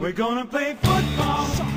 [0.00, 1.70] We're gonna play football.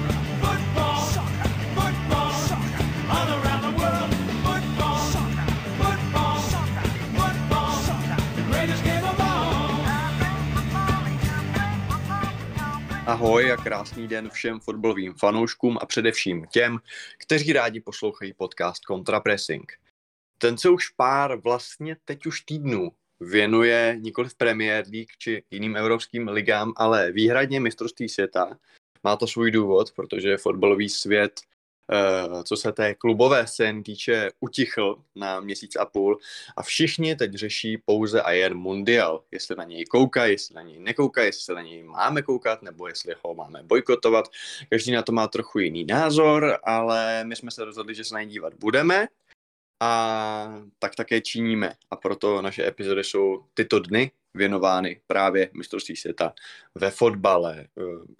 [13.05, 16.80] Ahoj a krásný den všem fotbalovým fanouškům a především těm,
[17.18, 19.71] kteří rádi poslouchají podcast Contrapressing.
[20.38, 25.75] Ten se už pár vlastně teď už týdnů věnuje nikoli v Premier League či jiným
[25.75, 28.57] evropským ligám, ale výhradně mistrovství světa.
[29.04, 31.41] Má to svůj důvod, protože fotbalový svět,
[31.91, 36.19] eh, co se té klubové scény týče, utichl na měsíc a půl
[36.57, 39.23] a všichni teď řeší pouze a jen mundial.
[39.31, 43.16] Jestli na něj koukají, jestli na něj nekoukají, jestli na něj máme koukat, nebo jestli
[43.25, 44.25] ho máme bojkotovat.
[44.69, 48.21] Každý na to má trochu jiný názor, ale my jsme se rozhodli, že se na
[48.21, 49.07] něj dívat budeme
[49.83, 51.73] a tak také činíme.
[51.91, 56.33] A proto naše epizody jsou tyto dny věnovány právě mistrovství světa
[56.75, 57.67] ve fotbale.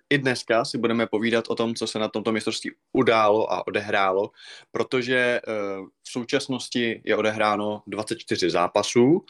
[0.10, 4.32] I dneska si budeme povídat o tom, co se na tomto mistrovství událo a odehrálo,
[4.72, 5.42] protože eh,
[6.04, 9.26] v současnosti je odehráno 24 zápasů.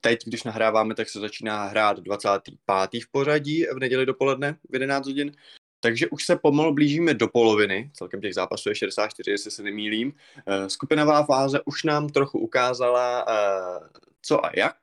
[0.00, 3.02] Teď, když nahráváme, tak se začíná hrát 25.
[3.02, 5.32] v pořadí v neděli dopoledne v 11 hodin.
[5.80, 10.12] Takže už se pomalu blížíme do poloviny, celkem těch zápasů je 64, jestli se nemýlím.
[10.46, 14.76] Eh, skupinová fáze už nám trochu ukázala, eh, co a jak.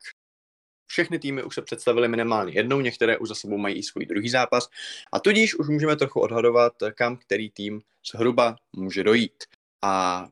[0.89, 4.29] Všechny týmy už se představily minimálně jednou, některé už za sebou mají i svůj druhý
[4.29, 4.69] zápas
[5.11, 7.81] a tudíž už můžeme trochu odhadovat, kam který tým
[8.11, 9.43] zhruba může dojít.
[9.81, 10.27] A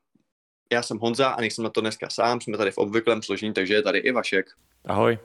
[0.72, 3.74] já jsem Honza a nejsem na to dneska sám, jsme tady v obvyklém složení, takže
[3.74, 4.46] je tady i Vašek.
[4.86, 5.20] Ahoj.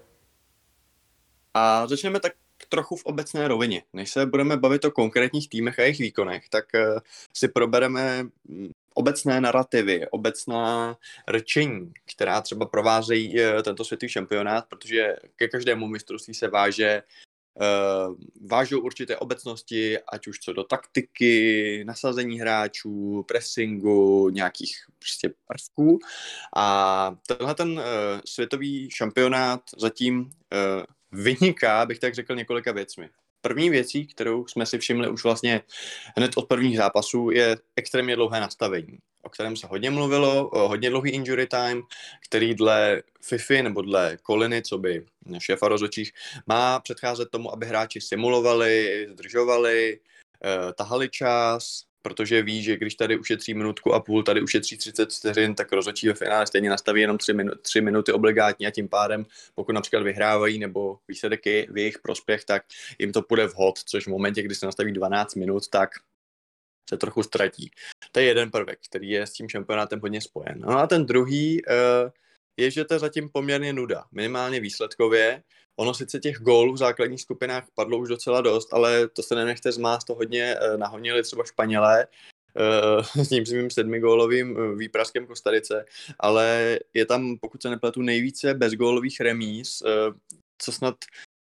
[1.55, 2.33] A začneme tak
[2.69, 3.83] trochu v obecné rovině.
[3.93, 6.99] Než se budeme bavit o konkrétních týmech a jejich výkonech, tak uh,
[7.37, 10.97] si probereme mm, obecné narrativy, obecná
[11.31, 17.03] rčení, která třeba provázejí uh, tento světový šampionát, protože ke každému mistrovství se váže
[17.61, 18.15] Uh,
[18.49, 25.99] vážou určité obecnosti, ať už co do taktiky, nasazení hráčů, pressingu, nějakých prostě prvků.
[26.57, 27.83] A tenhle ten
[28.25, 30.31] světový šampionát zatím
[31.13, 33.09] vyniká, bych tak řekl, několika věcmi.
[33.41, 35.63] První věcí, kterou jsme si všimli už vlastně
[36.17, 40.91] hned od prvních zápasů, je extrémně dlouhé nastavení, o kterém se hodně mluvilo, o hodně
[40.91, 41.83] dlouhý injury time,
[42.29, 45.07] který dle FIFI nebo dle Koliny, co by
[45.39, 46.13] šéfa rozhodčích,
[46.47, 50.01] má předcházet tomu, aby hráči simulovali, zdržovali,
[50.45, 55.13] eh, tahali čas, protože ví, že když tady ušetří minutku a půl, tady ušetří 30
[55.13, 58.89] vteřin, tak rozhodčí ve finále stejně nastaví jenom 3, minu, 3 minuty obligátně a tím
[58.89, 62.63] pádem, pokud například vyhrávají nebo výsledek je v jejich prospěch, tak
[62.99, 65.91] jim to půjde vhod, což v momentě, kdy se nastaví 12 minut, tak
[66.91, 67.71] se trochu ztratí.
[68.13, 70.61] To je jeden prvek, který je s tím šampionátem hodně spojen.
[70.61, 72.11] No a ten druhý uh,
[72.57, 75.43] je, že to je zatím poměrně nuda, minimálně výsledkově,
[75.81, 79.73] Ono sice těch gólů v základních skupinách padlo už docela dost, ale to se nenechte
[79.73, 82.07] zmást, to hodně uh, nahonili třeba Španělé,
[83.17, 85.85] uh, s tím svým sedmigólovým uh, výpraskem Kostarice,
[86.19, 89.83] ale je tam, pokud se nepletu, nejvíce bezgólových remíz,
[90.59, 90.95] co snad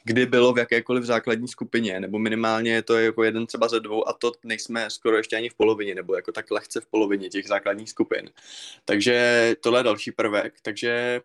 [0.03, 4.07] kdy bylo v jakékoliv základní skupině, nebo minimálně je to jako jeden třeba ze dvou
[4.07, 7.47] a to nejsme skoro ještě ani v polovině, nebo jako tak lehce v polovině těch
[7.47, 8.29] základních skupin.
[8.85, 11.21] Takže tohle je další prvek, takže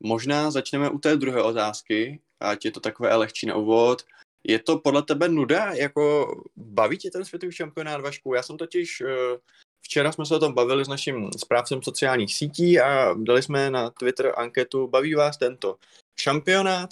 [0.00, 4.02] možná začneme u té druhé otázky, ať je to takové lehčí na úvod.
[4.44, 5.72] Je to podle tebe nuda?
[5.72, 8.34] Jako baví tě ten světový šampionát, Vašku?
[8.34, 9.38] Já jsem totiž eh,
[9.86, 13.90] Včera jsme se o tom bavili s naším správcem sociálních sítí a dali jsme na
[13.90, 15.78] Twitter anketu Baví vás tento
[16.20, 16.90] šampionát?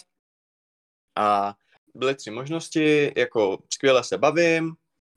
[1.19, 1.55] A
[1.95, 4.75] byly tři možnosti, jako skvěle se bavím,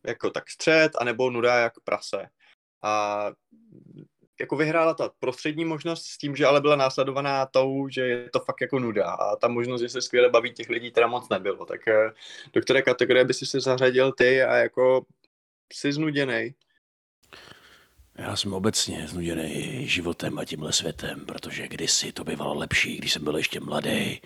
[0.08, 2.30] jako tak střed, anebo nuda jak prase.
[2.84, 3.26] A
[4.40, 8.40] jako vyhrála ta prostřední možnost s tím, že ale byla následovaná tou, že je to
[8.40, 11.66] fakt jako nuda a ta možnost, že se skvěle baví těch lidí teda moc nebylo.
[11.66, 12.12] Tak eh,
[12.54, 15.06] do které kategorie by si se zařadil ty a jako
[15.74, 16.54] jsi znuděný?
[18.18, 23.24] Já jsem obecně znuděný životem a tímhle světem, protože kdysi to bývalo lepší, když jsem
[23.24, 24.22] byl ještě mladý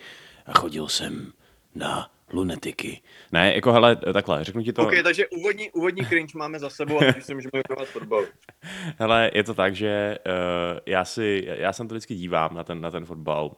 [0.46, 1.32] a chodil jsem
[1.74, 3.02] na lunetiky.
[3.32, 4.82] Ne, jako hele, takhle, řeknu ti to.
[4.82, 8.24] Ok, takže úvodní, úvodní cringe máme za sebou a teď si můžeme věnovat fotbal.
[8.98, 12.80] Hele, je to tak, že uh, já si, já jsem to vždycky dívám na ten,
[12.80, 13.56] na ten fotbal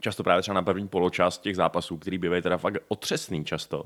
[0.00, 3.84] často právě třeba na první poločas těch zápasů, který bývají teda fakt otřesný často.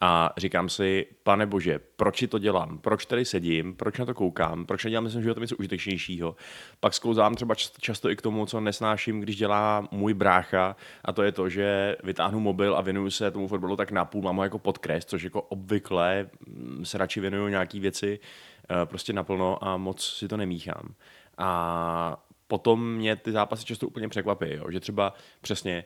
[0.00, 2.78] A říkám si, pane bože, proč to dělám?
[2.78, 3.74] Proč tady sedím?
[3.74, 4.66] Proč na to koukám?
[4.66, 6.36] Proč nedělám, myslím, že to něco užitečnějšího?
[6.80, 11.22] Pak sklouzám třeba často i k tomu, co nesnáším, když dělá můj brácha, a to
[11.22, 14.58] je to, že vytáhnu mobil a věnuju se tomu fotbalu tak napůl, mám ho jako
[14.58, 18.20] podkres, což jako obvykle mm, se radši věnuju nějaký věci
[18.70, 20.94] eh, prostě naplno a moc si to nemíchám.
[21.38, 24.70] A potom mě ty zápasy často úplně překvapí, jo?
[24.70, 25.84] že třeba přesně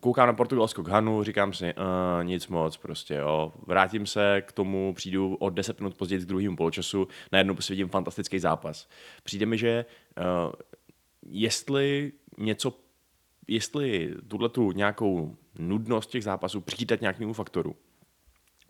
[0.00, 3.52] koukám na Portugalsko k Hanu, říkám si, uh, nic moc prostě, jo.
[3.66, 7.88] Vrátím se k tomu, přijdu o 10 minut později k druhému poločasu, najednou prostě vidím
[7.88, 8.88] fantastický zápas.
[9.22, 9.84] Přijde mi, že
[10.18, 10.52] uh,
[11.26, 12.72] jestli něco,
[13.48, 17.76] jestli tuhle tu nějakou nudnost těch zápasů přičítat nějakému faktoru,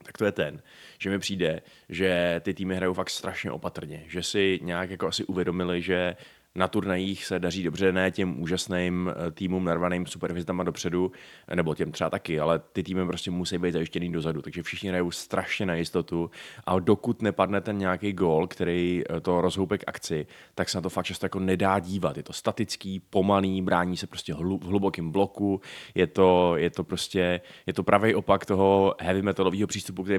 [0.02, 0.62] tak to je ten,
[0.98, 5.24] že mi přijde, že ty týmy hrajou fakt strašně opatrně, že si nějak jako asi
[5.24, 6.16] uvědomili, že
[6.54, 11.12] na turnajích se daří dobře, ne těm úžasným eh, týmům narvaným superhvězdama dopředu,
[11.54, 15.10] nebo těm třeba taky, ale ty týmy prostě musí být zajištěný dozadu, takže všichni hrajou
[15.10, 16.30] strašně na jistotu
[16.64, 20.82] a dokud nepadne ten nějaký gól, který eh, to rozhoupe k akci, tak se na
[20.82, 22.16] to fakt často jako nedá dívat.
[22.16, 25.60] Je to statický, pomalý, brání se prostě v hlubokém bloku,
[25.94, 30.18] je to, je to prostě, je to pravý opak toho heavy metalového přístupu, který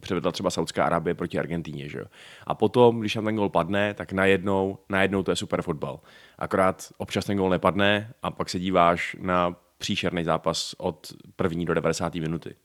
[0.00, 1.88] přivedla třeba Saudská Arábie proti Argentíně.
[1.88, 2.04] Že?
[2.46, 6.00] A potom, když tam ten gól padne, tak najednou, najednou to je super fotbal.
[6.38, 11.74] Akorát občas ten gol nepadne a pak se díváš na příšerný zápas od první do
[11.74, 12.14] 90.
[12.14, 12.56] minuty.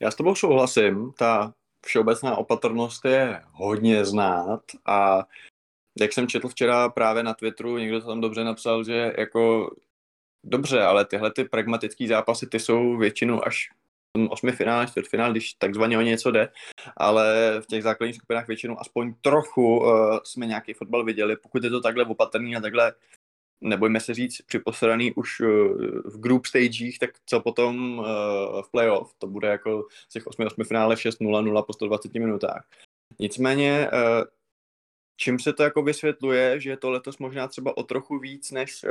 [0.00, 1.54] Já s tebou souhlasím, ta
[1.86, 5.24] všeobecná opatrnost je hodně znát a
[6.00, 9.70] jak jsem četl včera právě na Twitteru, někdo to tam dobře napsal, že jako
[10.44, 13.70] dobře, ale tyhle ty pragmatické zápasy, ty jsou většinou až
[14.30, 16.48] osmi finále, čtvrtfinále, když takzvaně o něco jde,
[16.96, 21.36] ale v těch základních skupinách většinou aspoň trochu uh, jsme nějaký fotbal viděli.
[21.36, 22.92] Pokud je to takhle opatrný a takhle
[23.60, 25.48] nebojme se říct, připosraný už uh,
[26.04, 28.04] v group stagech, tak co potom uh,
[28.62, 32.68] v playoff, to bude jako z těch 8 8 finále 6-0-0 po 120 minutách.
[33.18, 33.90] Nicméně,
[35.16, 38.84] čím se to jako vysvětluje, že je to letos možná třeba o trochu víc než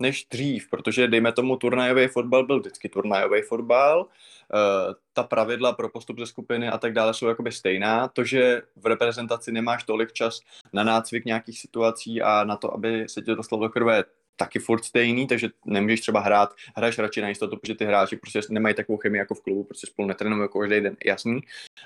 [0.00, 5.88] než dřív, protože dejme tomu turnajový fotbal byl vždycky turnajový fotbal, uh, ta pravidla pro
[5.88, 10.12] postup ze skupiny a tak dále jsou jakoby stejná, to, že v reprezentaci nemáš tolik
[10.12, 10.40] čas
[10.72, 14.04] na nácvik nějakých situací a na to, aby se to dostalo do krve,
[14.36, 18.40] taky furt stejný, takže nemůžeš třeba hrát, hraješ radši na jistotu, protože ty hráči prostě
[18.50, 21.40] nemají takovou chemii jako v klubu, prostě spolu netrénují jako každý den, jasný.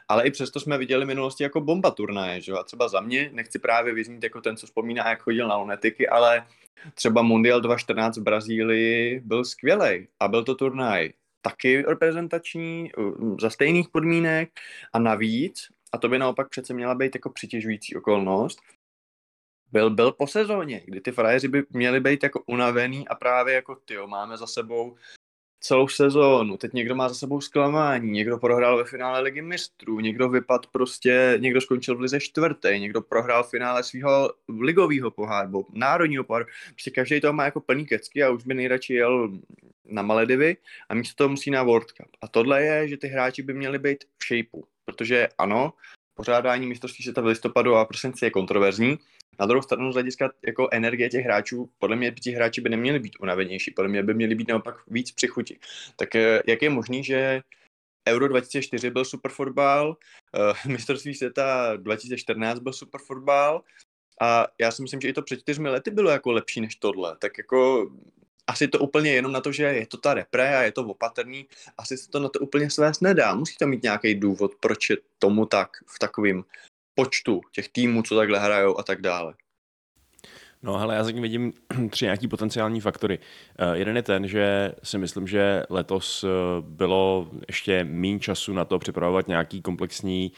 [0.09, 2.53] Ale i přesto jsme viděli minulosti jako bomba turnaje, že?
[2.53, 6.09] A třeba za mě, nechci právě vyznít jako ten, co vzpomíná, jak chodil na lunetiky,
[6.09, 6.47] ale
[6.95, 11.13] třeba Mundial 2014 v Brazílii byl skvělý a byl to turnaj
[11.43, 12.91] taky reprezentační,
[13.41, 14.51] za stejných podmínek
[14.93, 18.59] a navíc, a to by naopak přece měla být jako přitěžující okolnost,
[19.73, 23.75] byl, byl po sezóně, kdy ty frajeři by měli být jako unavený a právě jako
[23.75, 24.97] ty máme za sebou
[25.61, 30.29] celou sezónu, teď někdo má za sebou zklamání, někdo prohrál ve finále ligy mistrů, někdo
[30.29, 34.31] vypad prostě, někdo skončil v lize čtvrtý, někdo prohrál finále svého
[34.61, 38.95] ligového poháru, národního poháru, prostě každý to má jako plný kecky a už by nejradši
[38.95, 39.33] jel
[39.85, 40.57] na Maledivy
[40.89, 42.09] a místo toho musí na World Cup.
[42.21, 45.73] A tohle je, že ty hráči by měli být v shapeu, protože ano,
[46.15, 48.99] pořádání mistrovství světa v listopadu a prosinci je kontroverzní,
[49.39, 52.99] na druhou stranu z hlediska jako energie těch hráčů, podle mě ti hráči by neměli
[52.99, 55.59] být unavenější, podle mě by měli být naopak víc při chuti.
[55.97, 57.43] Tak eh, jak je možný, že
[58.09, 63.63] Euro 2004 byl super fotbal, uh, mistrovství světa 2014 byl super fotbal
[64.21, 67.17] a já si myslím, že i to před čtyřmi lety bylo jako lepší než tohle.
[67.21, 67.91] Tak jako
[68.47, 71.47] asi to úplně jenom na to, že je to ta repre a je to opatrný,
[71.79, 73.35] asi se to na to úplně svést nedá.
[73.35, 76.45] Musí to mít nějaký důvod, proč je tomu tak v takovým
[77.01, 79.35] počtu těch týmů, co takhle hrajou a tak dále.
[80.63, 81.53] No ale já zatím vidím
[81.91, 83.19] tři nějaký potenciální faktory.
[83.19, 88.65] Uh, jeden je ten, že si myslím, že letos uh, bylo ještě méně času na
[88.65, 90.33] to připravovat nějaký komplexní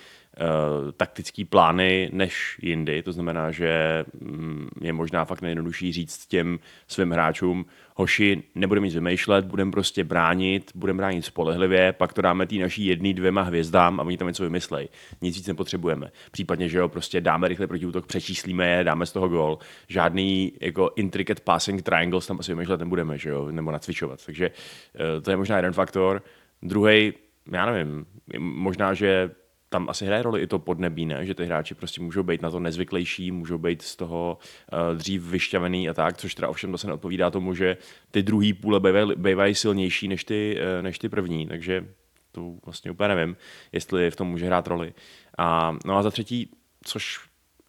[0.97, 3.03] taktický plány než jindy.
[3.03, 8.95] To znamená, že um, je možná fakt nejjednodušší říct těm svým hráčům, hoši, nebudeme nic
[8.95, 14.01] vymýšlet, budeme prostě bránit, budeme bránit spolehlivě, pak to dáme tý naší jedný, dvěma hvězdám
[14.01, 14.89] a oni tam něco vymyslej.
[15.21, 16.11] Nic víc nepotřebujeme.
[16.31, 19.59] Případně, že jo, prostě dáme rychle proti útok, přečíslíme je, dáme z toho gol.
[19.89, 24.27] Žádný jako intricate passing triangles tam asi vymýšlet nebudeme, že jo, nebo nacvičovat.
[24.27, 24.51] Takže
[24.95, 26.23] eh, to je možná jeden faktor.
[26.63, 27.13] Druhý,
[27.53, 28.07] já nevím,
[28.39, 29.31] možná, že
[29.73, 31.27] tam asi hraje roli i to podnebí, ne?
[31.27, 34.39] že ty hráči prostě můžou být na to nezvyklejší, můžou být z toho
[34.73, 37.77] uh, dřív vyšťavený a tak, což teda ovšem zase neodpovídá tomu, že
[38.11, 38.81] ty druhý půle
[39.17, 41.87] bývají silnější než ty, uh, než ty první, takže
[42.33, 43.37] to vlastně úplně nevím,
[43.73, 44.95] jestli v tom může hrát roli.
[45.39, 46.51] A, no a za třetí,
[46.85, 47.21] což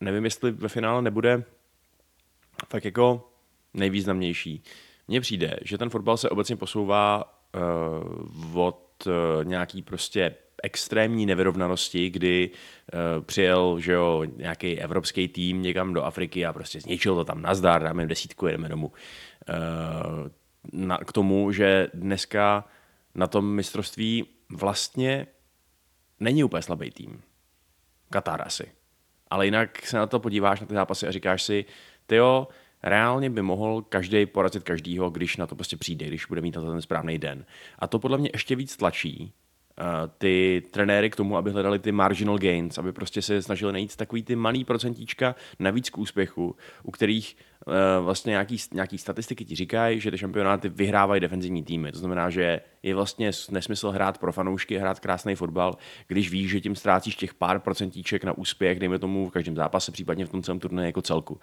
[0.02, 1.44] nevím, jestli ve finále nebude
[2.68, 3.30] tak jako
[3.74, 4.64] nejvýznamnější.
[5.08, 7.34] Mně přijde, že ten fotbal se obecně posouvá
[8.54, 15.62] uh, od uh, nějaký prostě extrémní nevyrovnanosti, kdy uh, přijel že jo, nějaký evropský tým
[15.62, 18.88] někam do Afriky a prostě zničil to tam nazdar, dáme desítku, jedeme domů.
[18.88, 20.30] Uh,
[20.72, 22.68] na, k tomu, že dneska
[23.16, 25.28] na tom mistrovství vlastně
[26.20, 27.22] není úplně slabý tým.
[28.10, 28.72] Katar asi.
[29.30, 31.66] Ale jinak se na to podíváš na ty zápasy a říkáš si,
[32.06, 32.48] ty jo,
[32.84, 36.62] reálně by mohl každý porazit každýho, když na to prostě přijde, když bude mít na
[36.62, 37.46] to ten správný den.
[37.80, 39.34] A to podle mě ještě víc tlačí
[40.18, 44.24] ty trenéry k tomu, aby hledali ty marginal gains, aby prostě se snažili najít takový
[44.24, 47.74] ty malý procentíčka navíc k úspěchu, u kterých uh,
[48.06, 51.92] vlastně nějaký, nějaký statistiky ti říkají, že ty šampionáty vyhrávají defenzivní týmy.
[51.92, 56.62] To znamená, že je vlastně nesmysl hrát pro fanoušky, hrát krásný fotbal, když víš, že
[56.62, 60.44] tím ztrácíš těch pár procentíček na úspěch, dejme tomu v každém zápase, případně v tom
[60.44, 61.34] celém turnaji jako celku.
[61.34, 61.40] Uh,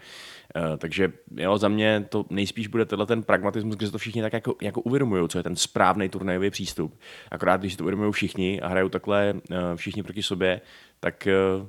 [0.77, 4.33] takže jo, za mě to nejspíš bude tenhle ten pragmatismus, kde se to všichni tak
[4.33, 6.99] jako, jako uvědomují, co je ten správný turnajový přístup.
[7.31, 10.61] Akorát, když si to uvědomují všichni a hrajou takhle uh, všichni proti sobě,
[11.01, 11.29] tak,
[11.61, 11.67] uh,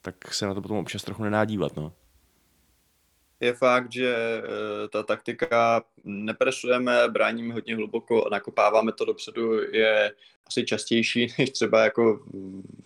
[0.00, 1.76] tak se na to potom občas trochu nedá dívat.
[1.76, 1.92] No
[3.42, 10.12] je fakt, že eh, ta taktika nepresujeme, bráníme hodně hluboko a nakopáváme to dopředu je
[10.46, 12.20] asi častější než třeba jako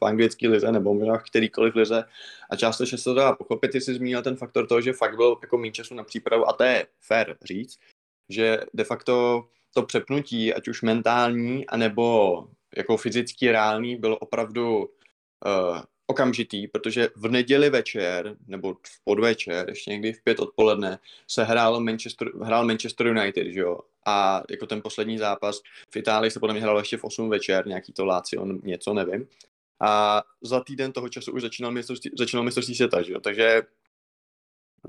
[0.01, 2.05] v anglické lize nebo možná v kterýkoliv lize.
[2.51, 5.59] A částečně se to dá pochopit, jsi zmínil ten faktor toho, že fakt byl jako
[5.59, 7.79] méně času na přípravu a to je fair říct,
[8.29, 9.45] že de facto
[9.75, 17.29] to přepnutí, ať už mentální, anebo jako fyzicky reálný, bylo opravdu uh, okamžitý, protože v
[17.31, 20.99] neděli večer, nebo v podvečer, ještě někdy v pět odpoledne,
[21.29, 23.81] se hrál Manchester, hrál Manchester United, že jo?
[24.07, 25.61] A jako ten poslední zápas
[25.91, 28.07] v Itálii se podle mě hrál ještě v 8 večer, nějaký to
[28.39, 29.29] on něco, nevím.
[29.81, 33.21] A za týden toho času už začínal mistrovství, začínal mistrovství světa, že jo?
[33.21, 33.63] Takže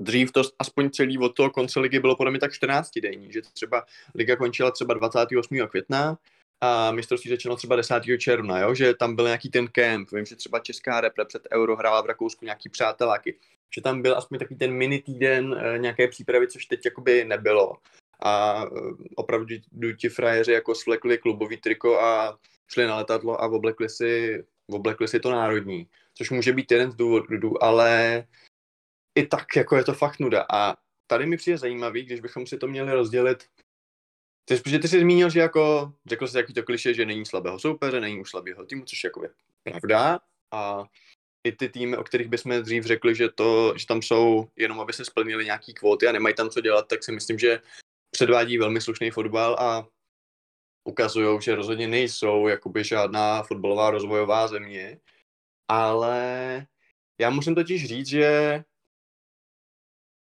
[0.00, 3.42] Dřív to aspoň celý od toho konce ligy bylo podle mě tak 14 denní, že
[3.42, 3.84] třeba
[4.14, 5.58] liga končila třeba 28.
[5.68, 6.18] května,
[6.60, 7.94] a mistrovství začalo třeba 10.
[8.18, 8.74] června, jo?
[8.74, 12.06] že tam byl nějaký ten kemp, vím, že třeba česká repre před Euro hrála v
[12.06, 13.38] Rakousku nějaký přáteláky,
[13.74, 17.76] že tam byl aspoň takový ten mini týden e, nějaké přípravy, což teď jakoby nebylo.
[18.22, 18.68] A e,
[19.16, 19.46] opravdu
[19.98, 22.38] ti frajeři jako svlekli klubový triko a
[22.68, 26.94] šli na letadlo a oblekli si, oblekli si to národní, což může být jeden z
[26.94, 28.24] důvodů, ale
[29.14, 30.46] i tak jako je to fakt nuda.
[30.52, 33.44] A tady mi přijde zajímavý, když bychom si to měli rozdělit
[34.48, 37.58] ty, protože ty jsi zmínil, že jako, řekl jsi jaký to kliše, že není slabého
[37.58, 39.30] soupeře, není už slabého týmu, což jako je
[39.64, 40.20] pravda.
[40.52, 40.84] A
[41.44, 44.92] i ty týmy, o kterých bychom dřív řekli, že, to, že tam jsou jenom, aby
[44.92, 47.60] se splnili nějaký kvóty a nemají tam co dělat, tak si myslím, že
[48.10, 49.88] předvádí velmi slušný fotbal a
[50.84, 55.00] ukazují, že rozhodně nejsou jakoby žádná fotbalová rozvojová země.
[55.68, 56.66] Ale
[57.20, 58.64] já musím totiž říct, že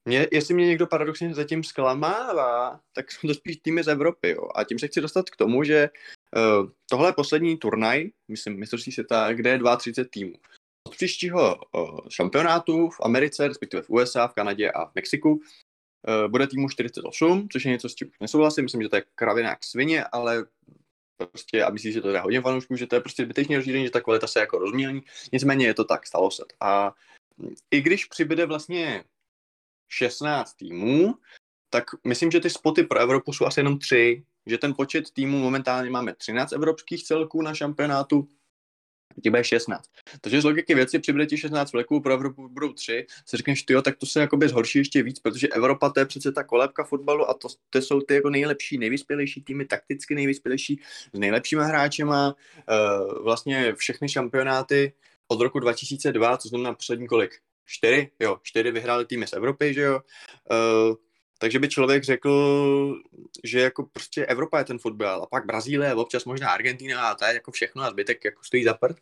[0.04, 4.30] mě, jestli mě někdo paradoxně zatím zklamává, tak jsou to spíš týmy z Evropy.
[4.30, 4.48] Jo.
[4.54, 5.90] A tím se chci dostat k tomu, že
[6.36, 10.32] uh, tohle je poslední turnaj, myslím, mistrovství světa, kde je 32 týmů.
[10.88, 15.40] Od příštího uh, šampionátu v Americe, respektive v USA, v Kanadě a v Mexiku, uh,
[16.30, 18.64] bude týmu 48, což je něco, s čím nesouhlasím.
[18.64, 20.46] Myslím, že to je kravina jak svině, ale
[21.16, 23.90] prostě, a myslím, že to je hodně fanoušků, že to je prostě zbytečně rozšíření, že
[23.90, 25.02] ta kvalita se jako rozmělní.
[25.32, 26.42] Nicméně je to tak, stalo se.
[26.60, 26.94] A
[27.70, 29.04] i když přibyde vlastně
[29.92, 31.14] 16 týmů,
[31.70, 35.38] tak myslím, že ty spoty pro Evropu jsou asi jenom tři, že ten počet týmů
[35.38, 38.28] momentálně máme 13 evropských celků na šampionátu,
[39.22, 39.90] ti bude 16.
[40.20, 43.06] Takže z logiky věci přibude ti 16 vleků, pro Evropu budou 3.
[43.26, 46.32] Si řekneš, ty tak to se jakoby zhorší ještě víc, protože Evropa to je přece
[46.32, 50.80] ta kolébka fotbalu a to, to jsou ty jako nejlepší, nejvyspělejší týmy, takticky nejvyspělejší,
[51.14, 52.34] s nejlepšíma hráčema.
[52.70, 54.92] Uh, vlastně všechny šampionáty
[55.28, 57.40] od roku 2002, co znamená poslední kolik?
[57.70, 60.00] Čtyři, jo, čtyři vyhráli týmy z Evropy, že jo.
[60.50, 60.94] Uh,
[61.38, 63.02] takže by člověk řekl,
[63.44, 67.24] že jako prostě Evropa je ten fotbal a pak Brazílie, občas možná Argentina a to
[67.24, 68.96] je jako všechno a zbytek jako stojí za prd.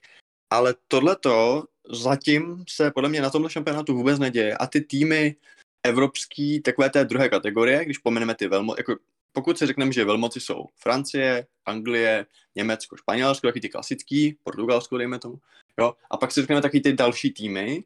[0.50, 5.36] Ale tohleto zatím se podle mě na tomhle šampionátu vůbec neděje a ty týmy
[5.82, 8.96] evropský, takové té druhé kategorie, když pomeneme ty velmo, jako
[9.32, 15.18] pokud si řekneme, že velmoci jsou Francie, Anglie, Německo, Španělsko, taky ty klasický, Portugalsko, dejme
[15.18, 15.38] tomu,
[15.78, 17.84] jo, a pak si řekneme taky ty další týmy,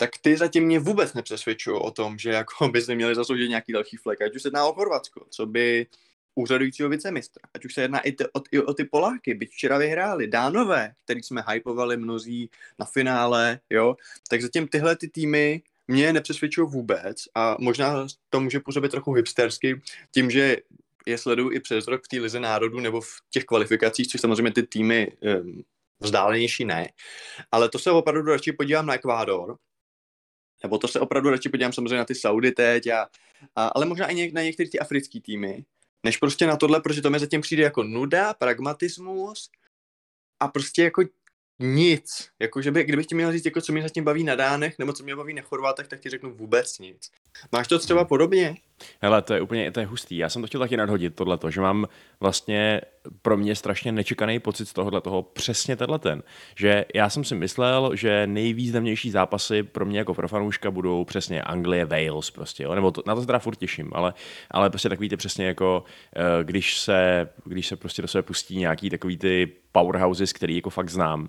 [0.00, 3.72] tak ty zatím mě vůbec nepřesvědčují o tom, že jako by se měli zasloužit nějaký
[3.72, 5.86] další flek, ať už se jedná o Chorvatsko, co by
[6.34, 9.78] úřadujícího vicemistra, ať už se jedná i, ty, o, i o ty Poláky, byť včera
[9.78, 13.96] vyhráli, Dánové, který jsme hypovali mnozí na finále, jo,
[14.28, 19.80] tak zatím tyhle ty týmy mě nepřesvědčují vůbec a možná to může působit trochu hipstersky,
[20.14, 20.56] tím, že
[21.06, 24.52] je sleduju i přes rok v té lize národů nebo v těch kvalifikacích, což samozřejmě
[24.52, 25.62] ty týmy um,
[26.00, 26.88] vzdálenější ne,
[27.52, 29.56] ale to se opravdu radši podívám na Ekvádor,
[30.62, 33.08] nebo to se opravdu radši podívám samozřejmě na ty Saudy teď, a,
[33.56, 35.64] a, ale možná i něk, na některé ty africké týmy,
[36.04, 39.50] než prostě na tohle, protože to mi zatím přijde jako nuda, pragmatismus
[40.40, 41.02] a prostě jako
[41.58, 42.30] nic.
[42.38, 44.92] Jako, že by, kdybych ti měl říct, jako, co mě zatím baví na Dánech, nebo
[44.92, 47.10] co mě baví na Chorvátech, tak ti řeknu vůbec nic.
[47.52, 48.54] Máš to třeba podobně?
[49.02, 50.16] Hele, to je úplně to je hustý.
[50.16, 51.86] Já jsem to chtěl taky nadhodit, tohleto, že mám
[52.20, 52.80] vlastně
[53.22, 56.22] pro mě strašně nečekaný pocit z tohohle toho přesně tenhle ten.
[56.56, 61.42] Že já jsem si myslel, že nejvýznamnější zápasy pro mě jako pro fanouška budou přesně
[61.42, 62.74] Anglie, Wales prostě, jo?
[62.74, 64.14] nebo to, na to se teda furt těším, ale,
[64.50, 65.84] ale prostě takový ty přesně jako,
[66.16, 70.70] eh, když se, když se prostě do sebe pustí nějaký takový ty powerhouses, který jako
[70.70, 71.28] fakt znám.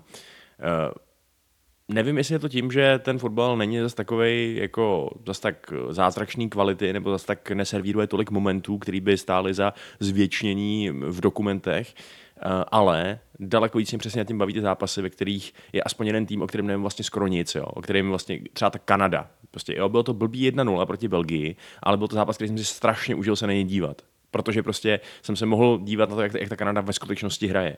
[1.92, 5.72] Eh, nevím, jestli je to tím, že ten fotbal není zase takový jako zase tak
[5.90, 11.94] zázračný kvality nebo zase tak neservíruje tolik momentů, který by stály za zvětšnění v dokumentech,
[11.94, 16.26] eh, ale daleko víc mě přesně tím baví ty zápasy, ve kterých je aspoň jeden
[16.26, 19.30] tým, o kterém nevím vlastně skoro nic, jo, o kterém vlastně třeba ta Kanada.
[19.50, 22.64] Prostě jo, bylo to blbý 1-0 proti Belgii, ale byl to zápas, který jsem si
[22.64, 26.34] strašně užil se na něj dívat protože prostě jsem se mohl dívat na to, jak,
[26.34, 27.76] jak ta Kanada ve skutečnosti hraje.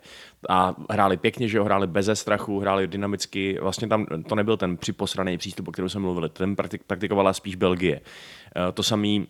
[0.48, 4.76] A hráli pěkně, že jo, hráli beze strachu, hráli dynamicky, vlastně tam to nebyl ten
[4.76, 8.00] připosraný přístup, o kterém jsme mluvili, ten praktik, praktikovala spíš Belgie.
[8.00, 9.26] Eh, to samý,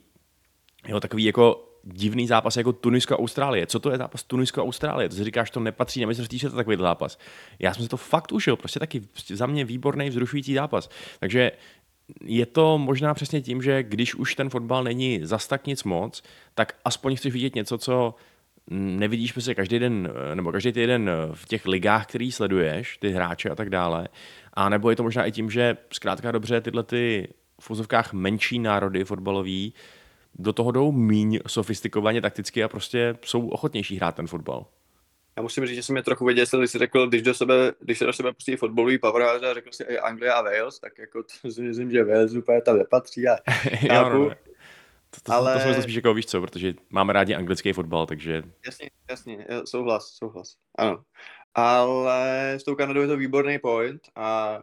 [0.89, 3.67] jo, takový jako divný zápas jako Tunisko a Austrálie.
[3.67, 5.09] Co to je zápas Tunisko a Austrálie?
[5.09, 7.19] To si říkáš, to nepatří na mistrovství světa takový zápas.
[7.59, 10.91] Já jsem si to fakt užil, prostě taky za mě výborný, vzrušující zápas.
[11.21, 11.53] Takže
[12.21, 16.23] je to možná přesně tím, že když už ten fotbal není zas tak nic moc,
[16.55, 18.15] tak aspoň chceš vidět něco, co
[18.71, 23.55] nevidíš prostě každý den, nebo každý týden v těch ligách, který sleduješ, ty hráče a
[23.55, 24.09] tak dále.
[24.55, 27.29] A nebo je to možná i tím, že zkrátka dobře tyhle ty
[27.61, 29.75] v úzovkách menší národy fotbalový
[30.35, 34.67] do toho jdou míň sofistikovaně takticky a prostě jsou ochotnější hrát ten fotbal.
[35.37, 37.99] Já musím říct, že jsem mě trochu věděl, když jsi řekl, když, do sebe, když
[37.99, 41.23] se do sebe pustí fotbalový powerhouse a řekl si i Anglia a Wales, tak jako
[41.23, 43.29] to si myslím, že Wales úplně tam nepatří.
[43.29, 43.37] A
[43.95, 44.31] jo, no, no.
[45.11, 45.55] To, to, ale...
[45.55, 48.43] to jsme to spíš jako víš co, protože máme rádi anglický fotbal, takže...
[48.67, 51.03] Jasně, jasně, souhlas, souhlas, ano.
[51.55, 54.61] Ale s tou Kanadou je to výborný point a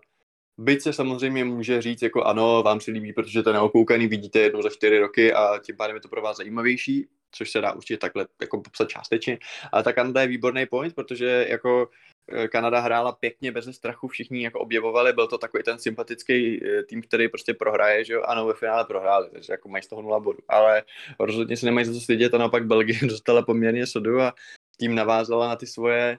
[0.57, 4.39] byť se samozřejmě může říct jako ano, vám se líbí, protože to je neokoukaný, vidíte
[4.39, 7.73] jednou za čtyři roky a tím pádem je to pro vás zajímavější, což se dá
[7.73, 9.38] určitě takhle jako popsat částečně.
[9.71, 11.89] Ale ta Kanada je výborný point, protože jako
[12.33, 16.83] eh, Kanada hrála pěkně bez strachu, všichni jako objevovali, byl to takový ten sympatický eh,
[16.83, 20.01] tým, který prostě prohraje, že jo, ano, ve finále prohráli, takže jako mají z toho
[20.01, 20.83] nula bodu, ale
[21.19, 24.33] rozhodně si nemají za co stydět a naopak Belgie dostala poměrně sodu a
[24.79, 26.17] tím navázala na ty svoje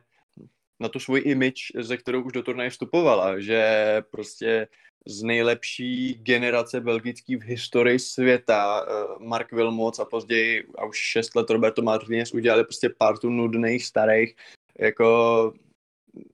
[0.81, 3.63] na tu svůj image, ze kterou už do turnaje vstupovala, že
[4.11, 4.69] prostě
[5.07, 11.35] z nejlepší generace belgický v historii světa, eh, Mark Wilmots a později a už šest
[11.35, 14.37] let Roberto Martinez udělali prostě partu nudných, starých,
[14.79, 15.53] jako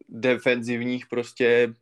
[0.08, 1.74] defenzivních prostě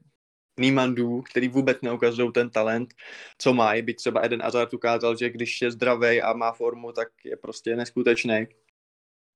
[0.60, 2.94] Nímandů, který vůbec neukazují ten talent,
[3.38, 3.82] co mají.
[3.82, 7.76] Byť třeba Eden Hazard ukázal, že když je zdravý a má formu, tak je prostě
[7.76, 8.46] neskutečný.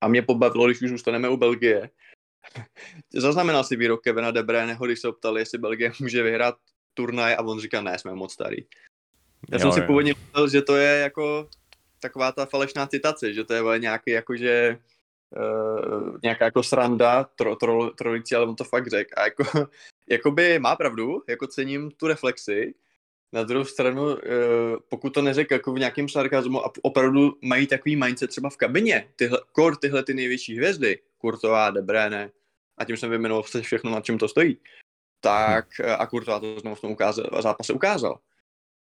[0.01, 1.91] A mě pobavilo, když už zůstaneme u Belgie.
[3.15, 6.57] Zaznamenal si výrok Kevina De Bruyneho, když se optali, jestli Belgie může vyhrát
[6.95, 8.57] turnaj a on říká, ne, jsme moc starý.
[9.51, 9.87] Já jo, jsem si jo.
[9.87, 11.49] původně myslel, že to je jako
[12.01, 14.79] taková ta falešná citace, že to je nějaký jakože
[15.37, 19.11] uh, nějaká jako sranda tro, tro, trolicí, ale on to fakt řekl.
[19.17, 19.45] A jako,
[20.11, 22.75] jakoby má pravdu, jako cením tu reflexi,
[23.33, 24.17] na druhou stranu, uh,
[24.89, 29.09] pokud to neřekl jako v nějakém sarkazmu a opravdu mají takový mindset třeba v kabině,
[29.17, 32.31] tyhle, kor tyhle ty největší hvězdy, Kurtová, De Bruyne,
[32.79, 34.57] a tím jsem vyjmenoval všechno, na čem to stojí,
[35.21, 35.85] tak hm.
[35.99, 38.21] a Kurtová to znovu v tom ukázal, zápase ukázal.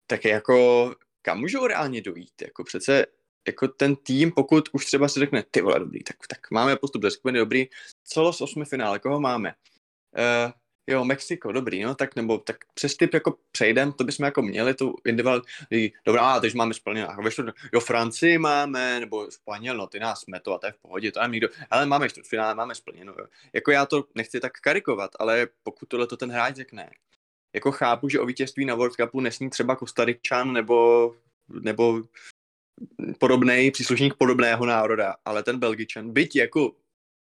[0.06, 2.42] Tak jako, kam můžou reálně dojít?
[2.42, 3.06] Jako přece
[3.46, 7.02] jako ten tým, pokud už třeba si řekne, ty vole, dobrý, tak, tak máme postup
[7.02, 7.66] do skupiny, dobrý,
[8.04, 9.54] celo z osmi finále, koho máme?
[10.18, 10.52] Uh,
[10.86, 14.74] jo, Mexiko, dobrý, no, tak nebo tak přes typ jako přejdem, to bychom jako měli
[14.74, 15.42] tu individuální,
[16.06, 17.08] dobrá, takže máme splněno,
[17.72, 21.22] jo, Francii máme, nebo Španěl, no, ty nás to a to je v pohodě, to
[21.22, 23.26] je nikdo, ale máme finále, máme splněno, jo.
[23.52, 26.90] Jako já to nechci tak karikovat, ale pokud tohle to ten hráč řekne,
[27.54, 31.14] jako chápu, že o vítězství na World Cupu nesní třeba Kostaričan nebo,
[31.48, 32.02] nebo
[33.18, 36.72] podobný příslušník podobného národa, ale ten Belgičan, byť jako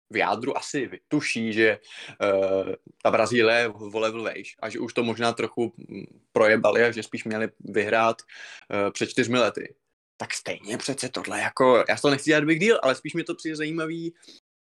[0.09, 1.79] v jádru asi tuší, že
[2.21, 6.83] uh, ta Brazílie je o level vejš a že už to možná trochu mm, projebali
[6.83, 9.75] a že spíš měli vyhrát uh, před čtyřmi lety.
[10.17, 13.35] Tak stejně přece tohle jako, já to nechci dělat big deal, ale spíš mi to
[13.35, 14.13] přijde zajímavý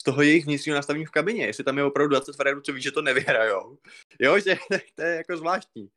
[0.01, 2.81] z toho jejich vnitřního nastavení v kabině, jestli tam je opravdu 20 frajerů, co ví,
[2.81, 3.77] že to nevyhrajou.
[4.19, 4.57] Jo, že
[4.95, 5.89] to je jako zvláštní.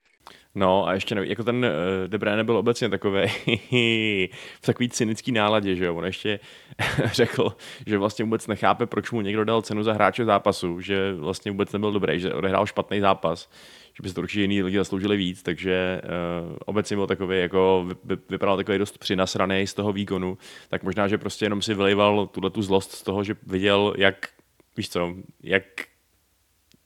[0.54, 3.22] No a ještě nevím, jako ten uh, De Bruyne byl obecně takový
[4.60, 6.40] v takový cynický náladě, že jo, on ještě
[7.12, 7.56] řekl,
[7.86, 11.72] že vlastně vůbec nechápe, proč mu někdo dal cenu za hráče zápasu, že vlastně vůbec
[11.72, 13.50] nebyl dobrý, že odehrál špatný zápas,
[13.94, 17.86] že by se to určitě jiný lidi zasloužili víc, takže uh, obecně byl takový, jako
[18.04, 22.26] vy, vypadal takový dost přinasraný z toho výkonu, tak možná, že prostě jenom si vylejval
[22.26, 24.28] tuhle tu zlost z toho, že viděl, jak,
[24.76, 25.64] víš co, jak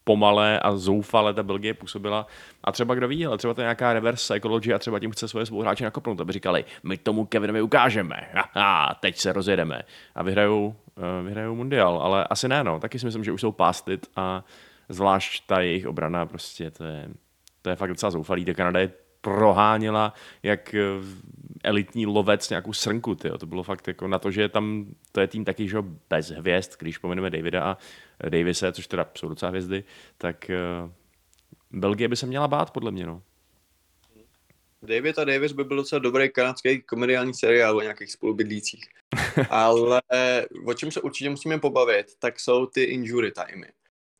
[0.06, 2.26] pomalé a zoufale ta Belgie působila.
[2.64, 5.28] A třeba kdo ví, ale třeba to je nějaká reverse psychology a třeba tím chce
[5.28, 8.16] svoje spoluhráče nakopnout, aby říkali, my tomu Kevinovi ukážeme,
[8.54, 9.82] a teď se rozjedeme
[10.14, 12.80] a vyhrajou, uh, vyhrajou mundial, ale asi ne, no.
[12.80, 14.44] Taky si myslím, že už jsou pástit a
[14.88, 17.08] zvlášť ta jejich obrana, prostě to je,
[17.62, 18.44] to je fakt docela zoufalý.
[18.44, 18.90] Ta Kanada je
[19.20, 20.80] proháněla jak eh,
[21.64, 23.38] elitní lovec nějakou srnku, tyjo.
[23.38, 25.78] to bylo fakt jako na to, že tam, to je tým taky, že
[26.10, 27.76] bez hvězd, když pomenujeme Davida a
[28.28, 29.84] Davise, což teda jsou docela hvězdy,
[30.18, 30.50] tak
[30.84, 30.90] uh,
[31.70, 33.22] Belgie by se měla bát, podle mě, no.
[34.82, 38.84] David a Davis by byl docela dobrý kanadský komediální seriál o nějakých spolubydlících.
[39.50, 40.02] Ale
[40.66, 43.70] o čem se určitě musíme pobavit, tak jsou ty injury timey.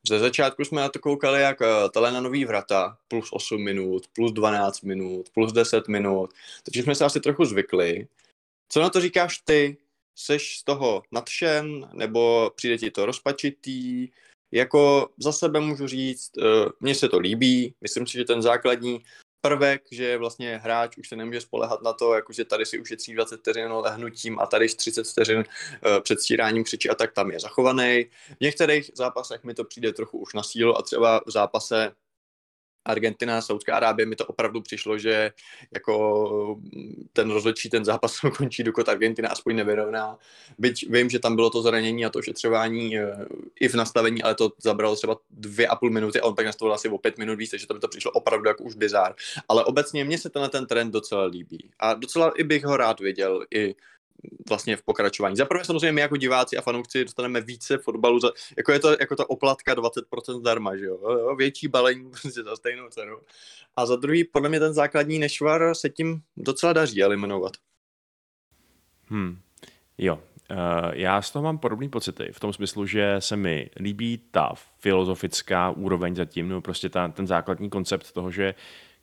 [0.07, 1.57] Ze začátku jsme na to koukali jak
[1.93, 6.33] tele na nový vrata, plus 8 minut, plus 12 minut, plus 10 minut,
[6.63, 8.07] takže jsme se asi trochu zvykli.
[8.69, 9.77] Co na to říkáš ty?
[10.19, 14.09] Seš z toho nadšen, nebo přijde ti to rozpačitý?
[14.51, 16.31] Jako za sebe můžu říct,
[16.79, 19.03] mně se to líbí, myslím si, že ten základní
[19.41, 23.39] prvek, že vlastně hráč už se nemůže spolehat na to, jakože tady si ušetří 20
[23.39, 28.05] vteřin lehnutím a tady 30 vteřin uh, před stíráním křičí a tak tam je zachovaný.
[28.37, 31.91] V některých zápasech mi to přijde trochu už na sílu a třeba v zápase
[32.87, 35.31] Argentina, Saudská Arábie mi to opravdu přišlo, že
[35.73, 36.59] jako
[37.13, 40.17] ten rozhodčí ten zápas končí, dokud Argentina aspoň nevyrovná.
[40.57, 43.25] Byť vím, že tam bylo to zranění a to ošetřování eh,
[43.59, 46.73] i v nastavení, ale to zabralo třeba dvě a půl minuty a on pak nastavil
[46.73, 49.15] asi o pět minut víc, takže to mi to přišlo opravdu jako už bizár.
[49.49, 51.69] Ale obecně mně se tenhle ten trend docela líbí.
[51.79, 53.75] A docela i bych ho rád viděl i
[54.49, 55.35] vlastně v pokračování.
[55.35, 58.89] Za prvé samozřejmě my jako diváci a fanoušci dostaneme více fotbalu, za, jako je to
[58.99, 61.35] jako ta oplatka 20% zdarma, že jo?
[61.37, 63.17] Větší balení prostě za stejnou cenu.
[63.75, 67.53] A za druhý, podle mě ten základní nešvar se tím docela daří eliminovat.
[69.09, 69.39] Hmm.
[69.97, 70.19] Jo,
[70.51, 74.53] Uh, já z toho mám podobný pocity, v tom smyslu, že se mi líbí ta
[74.79, 78.55] filozofická úroveň zatím, nebo prostě ta, ten základní koncept toho, že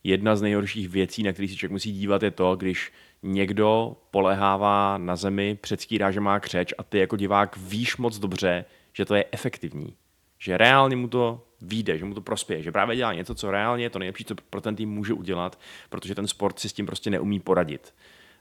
[0.05, 2.93] jedna z nejhorších věcí, na který si člověk musí dívat, je to, když
[3.25, 8.65] někdo polehává na zemi, předstírá, že má křeč a ty jako divák víš moc dobře,
[8.93, 9.97] že to je efektivní.
[10.39, 13.85] Že reálně mu to vyjde, že mu to prospěje, že právě dělá něco, co reálně
[13.85, 15.59] je to nejlepší, co pro ten tým může udělat,
[15.89, 17.95] protože ten sport si s tím prostě neumí poradit.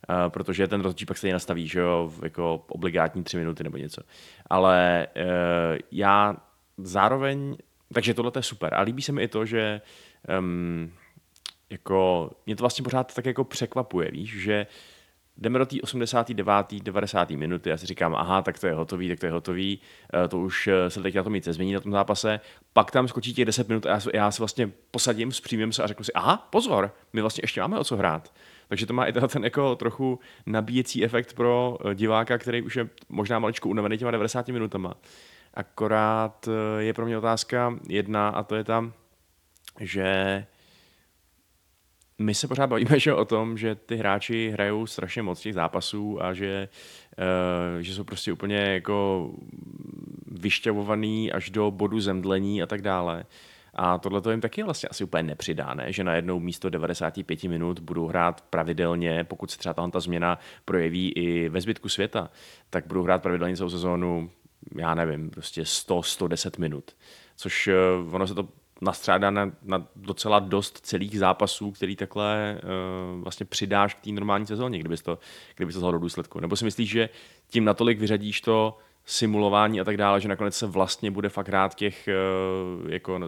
[0.09, 4.01] Uh, protože ten rozhodčí pak se nastaví, že jo, jako obligátní tři minuty nebo něco.
[4.49, 5.23] Ale uh,
[5.91, 6.37] já
[6.77, 7.57] zároveň,
[7.93, 8.73] takže tohle je super.
[8.73, 9.81] A líbí se mi i to, že
[10.39, 10.91] um,
[11.73, 14.67] jako, mě to vlastně pořád tak jako překvapuje, víš, že
[15.37, 16.83] jdeme do té 89.
[16.83, 17.29] 90.
[17.29, 19.79] minuty, já si říkám, aha, tak to je hotový, tak to je hotový,
[20.13, 22.39] eh, to už eh, se teď na tom nic nezmění na tom zápase,
[22.73, 25.87] pak tam skočí těch 10 minut a já, já se vlastně posadím, zpřímím se a
[25.87, 28.33] řeknu si, aha, pozor, my vlastně ještě máme o co hrát.
[28.67, 32.89] Takže to má i ten jako trochu nabíjecí efekt pro eh, diváka, který už je
[33.09, 34.93] možná maličko unavený těma 90 minutama.
[35.53, 38.93] Akorát je pro mě otázka jedna a to je tam,
[39.79, 40.45] že
[42.19, 46.23] my se pořád bavíme že o tom, že ty hráči hrajou strašně moc těch zápasů
[46.23, 46.69] a že,
[47.17, 49.29] uh, že jsou prostě úplně jako
[50.27, 53.25] vyšťavovaný až do bodu zemdlení a tak dále.
[53.75, 55.93] A tohle to jim taky vlastně asi úplně nepřidá, ne?
[55.93, 61.49] že najednou místo 95 minut budou hrát pravidelně, pokud se třeba ta změna projeví i
[61.49, 62.29] ve zbytku světa,
[62.69, 64.29] tak budou hrát pravidelně celou sezónu,
[64.77, 66.91] já nevím, prostě 100-110 minut.
[67.35, 67.69] Což
[68.05, 68.47] uh, ono se to
[68.83, 74.47] nastřádá na, na docela dost celých zápasů, který takhle uh, vlastně přidáš k té normální
[74.47, 75.19] sezóně, kdyby to,
[75.55, 76.39] kdyby to zhledal do důsledku.
[76.39, 77.09] Nebo si myslíš, že
[77.47, 81.75] tím natolik vyřadíš to simulování a tak dále, že nakonec se vlastně bude fakt hrát
[81.75, 82.09] těch
[82.83, 83.19] uh, jako,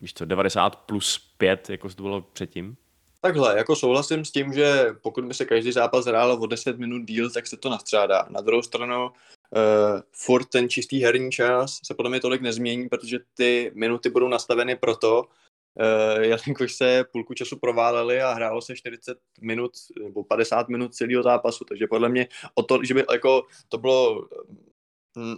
[0.00, 2.76] víš co, 90 plus 5, jako to bylo předtím?
[3.20, 7.04] Takhle, jako souhlasím s tím, že pokud by se každý zápas hrál o 10 minut
[7.04, 8.26] díl, tak se to nastřádá.
[8.30, 9.10] Na druhou stranu,
[9.50, 14.28] uh, furt ten čistý herní čas se podle mě tolik nezmění, protože ty minuty budou
[14.28, 20.68] nastaveny proto, uh, jelikož se půlku času prováleli a hrálo se 40 minut nebo 50
[20.68, 24.28] minut celého zápasu, takže podle mě o to, že by jako to bylo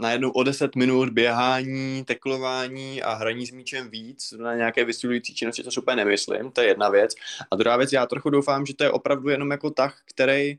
[0.00, 5.64] najednou o 10 minut běhání, teklování a hraní s míčem víc na nějaké vysilující činnosti,
[5.64, 7.14] co úplně nemyslím, to je jedna věc.
[7.50, 10.58] A druhá věc, já trochu doufám, že to je opravdu jenom jako tah, který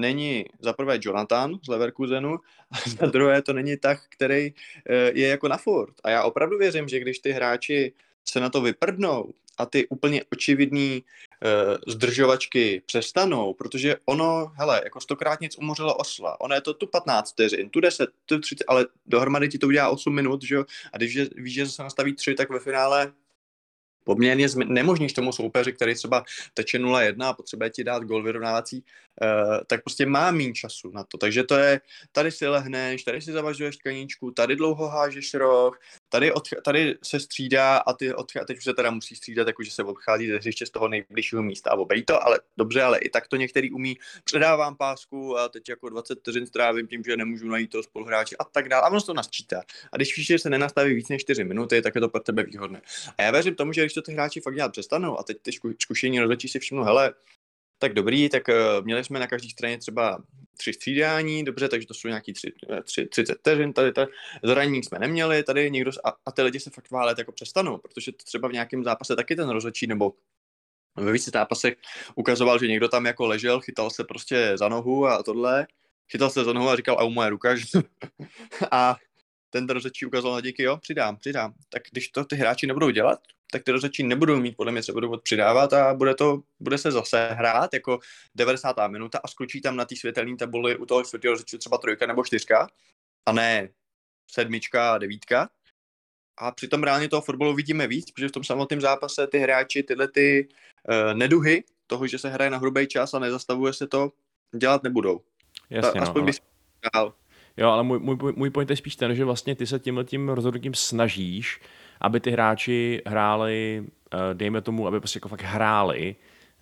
[0.00, 2.38] není za prvé Jonathan z Leverkusenu
[2.70, 4.52] a za druhé to není tah, který
[4.86, 5.94] eh, je jako na furt.
[6.04, 7.92] A já opravdu věřím, že když ty hráči
[8.24, 15.00] se na to vyprdnou a ty úplně očividný uh, zdržovačky přestanou, protože ono, hele, jako
[15.00, 16.40] stokrát nic umořilo osla.
[16.40, 19.88] Ono je to tu 15 vteřin, tu 10, tu 30, ale dohromady ti to udělá
[19.88, 20.64] 8 minut, že jo?
[20.92, 23.12] A když víš, že se nastaví 3, tak ve finále
[24.10, 29.58] poměrně nemožníš tomu soupeři, který třeba teče 0-1 a potřebuje ti dát gol vyrovnávací, uh,
[29.66, 31.18] tak prostě má méně času na to.
[31.18, 31.80] Takže to je,
[32.12, 35.78] tady si lehneš, tady si zavažuješ tkaníčku, tady dlouho hážeš roh,
[36.12, 36.32] Tady,
[36.64, 40.28] tady se střídá a ty od, teď už se teda musí střídat, jakože se odchází
[40.28, 43.36] ze hřiště z toho nejbližšího místa a obejí to, ale dobře, ale i tak to
[43.36, 43.96] některý umí.
[44.24, 48.44] Předávám pásku a teď jako 20 vteřin strávím tím, že nemůžu najít toho spoluhráče a
[48.44, 48.82] tak dále.
[48.82, 49.62] A ono to nasčítá.
[49.92, 52.42] A když víš, že se nenastaví víc než 4 minuty, tak je to pro tebe
[52.42, 52.82] výhodné.
[53.18, 55.50] A já věřím tomu, že když to ty hráči fakt dělat přestanou a teď ty
[55.50, 57.14] zku- zkušení rozhodčí si všimnou, hele,
[57.78, 60.18] tak dobrý, tak uh, měli jsme na každé straně třeba
[60.60, 64.12] tři střídání, dobře, takže to jsou nějaký tři, eh, tři, 30 vteřin, tady, tady.
[64.42, 68.12] Zranění jsme neměli, tady někdo, a, a ty lidi se fakt válet jako přestanou, protože
[68.12, 70.12] to třeba v nějakém zápase taky ten rozhodčí nebo
[70.96, 71.74] ve více zápasech
[72.14, 75.66] ukazoval, že někdo tam jako ležel, chytal se prostě za nohu a tohle,
[76.12, 77.56] chytal se za nohu a říkal, a u moje ruka,
[78.70, 78.96] a
[79.50, 81.54] ten rozhodčí ukazoval na díky, jo, přidám, přidám.
[81.68, 83.20] Tak když to ty hráči nebudou dělat,
[83.52, 86.90] tak ty rozhodčí nebudou mít, podle mě se budou přidávat a bude, to, bude se
[86.90, 87.98] zase hrát jako
[88.34, 88.88] 90.
[88.88, 92.24] minuta a skočí tam na té světelné tabuli u toho čtvrtého rozhodčí třeba trojka nebo
[92.24, 92.68] čtyřka
[93.26, 93.68] a ne
[94.30, 95.48] sedmička a devítka.
[96.38, 100.08] A přitom reálně toho fotbalu vidíme víc, protože v tom samotném zápase ty hráči tyhle
[100.08, 100.48] ty
[100.88, 104.12] uh, neduhy toho, že se hraje na hrubý čas a nezastavuje se to,
[104.56, 105.20] dělat nebudou.
[105.70, 106.36] Jasně, Ta, aspoň no, bych
[106.94, 107.14] dál.
[107.56, 110.28] Jo, ale můj, můj, můj point je spíš ten, že vlastně ty se tímhle tím
[110.28, 111.60] rozhodnutím snažíš,
[112.00, 113.84] aby ty hráči hráli,
[114.14, 116.16] eh, dejme tomu, aby prostě jako fakt hráli,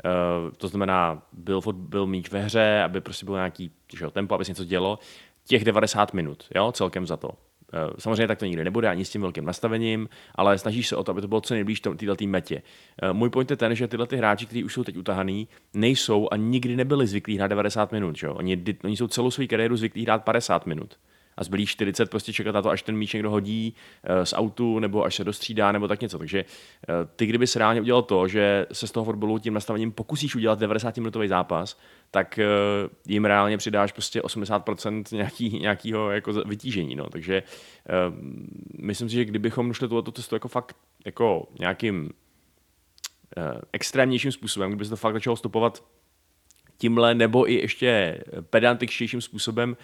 [0.04, 0.08] eh,
[0.56, 4.44] to znamená, byl, byl míč ve hře, aby prostě byl nějaký že jo, tempo, aby
[4.44, 4.98] se něco dělo,
[5.46, 7.30] těch 90 minut, jo, celkem za to.
[7.72, 11.04] Eh, Samozřejmě tak to nikdy nebude, ani s tím velkým nastavením, ale snažíš se o
[11.04, 12.62] to, aby to bylo co nejblíž této metě.
[13.02, 16.28] Eh, Můj point je ten, že tyhle ty hráči, kteří už jsou teď utahaný, nejsou
[16.30, 18.16] a nikdy nebyli zvyklí hrát 90 minut.
[18.16, 18.28] Že?
[18.28, 20.98] Oni, oni jsou celou svou kariéru zvyklí hrát 50 minut.
[21.38, 23.74] A zbylých 40 prostě čekat na to, až ten míč někdo hodí
[24.04, 26.18] eh, z autu, nebo až se dostřídá, nebo tak něco.
[26.18, 29.92] Takže eh, ty, kdyby se reálně udělal to, že se z toho fotbalu tím nastavením
[29.92, 31.78] pokusíš udělat 90-minutový zápas,
[32.10, 32.46] tak eh,
[33.06, 36.96] jim reálně přidáš prostě 80% nějaký, nějakého jako vytížení.
[36.96, 37.10] No.
[37.10, 37.42] Takže
[38.78, 42.10] myslím si, že kdybychom šli tuto cestu jako fakt jako nějakým
[43.72, 45.84] extrémnějším způsobem, kdyby se to fakt začalo stopovat
[46.78, 48.20] tímhle nebo i ještě
[48.50, 49.76] pedantičtějším způsobem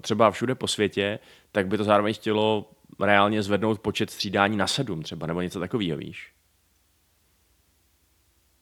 [0.00, 1.18] třeba všude po světě,
[1.52, 2.70] tak by to zároveň chtělo
[3.00, 6.32] reálně zvednout počet střídání na sedm třeba, nebo něco takového, víš?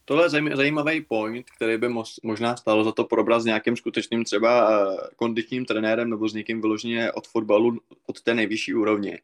[0.05, 1.89] Tohle je zajím- zajímavý point, který by
[2.23, 6.61] možná stalo za to probrat s nějakým skutečným třeba eh, kondičním trenérem nebo s někým
[6.61, 9.19] vyloženě od fotbalu od té nejvyšší úrovně.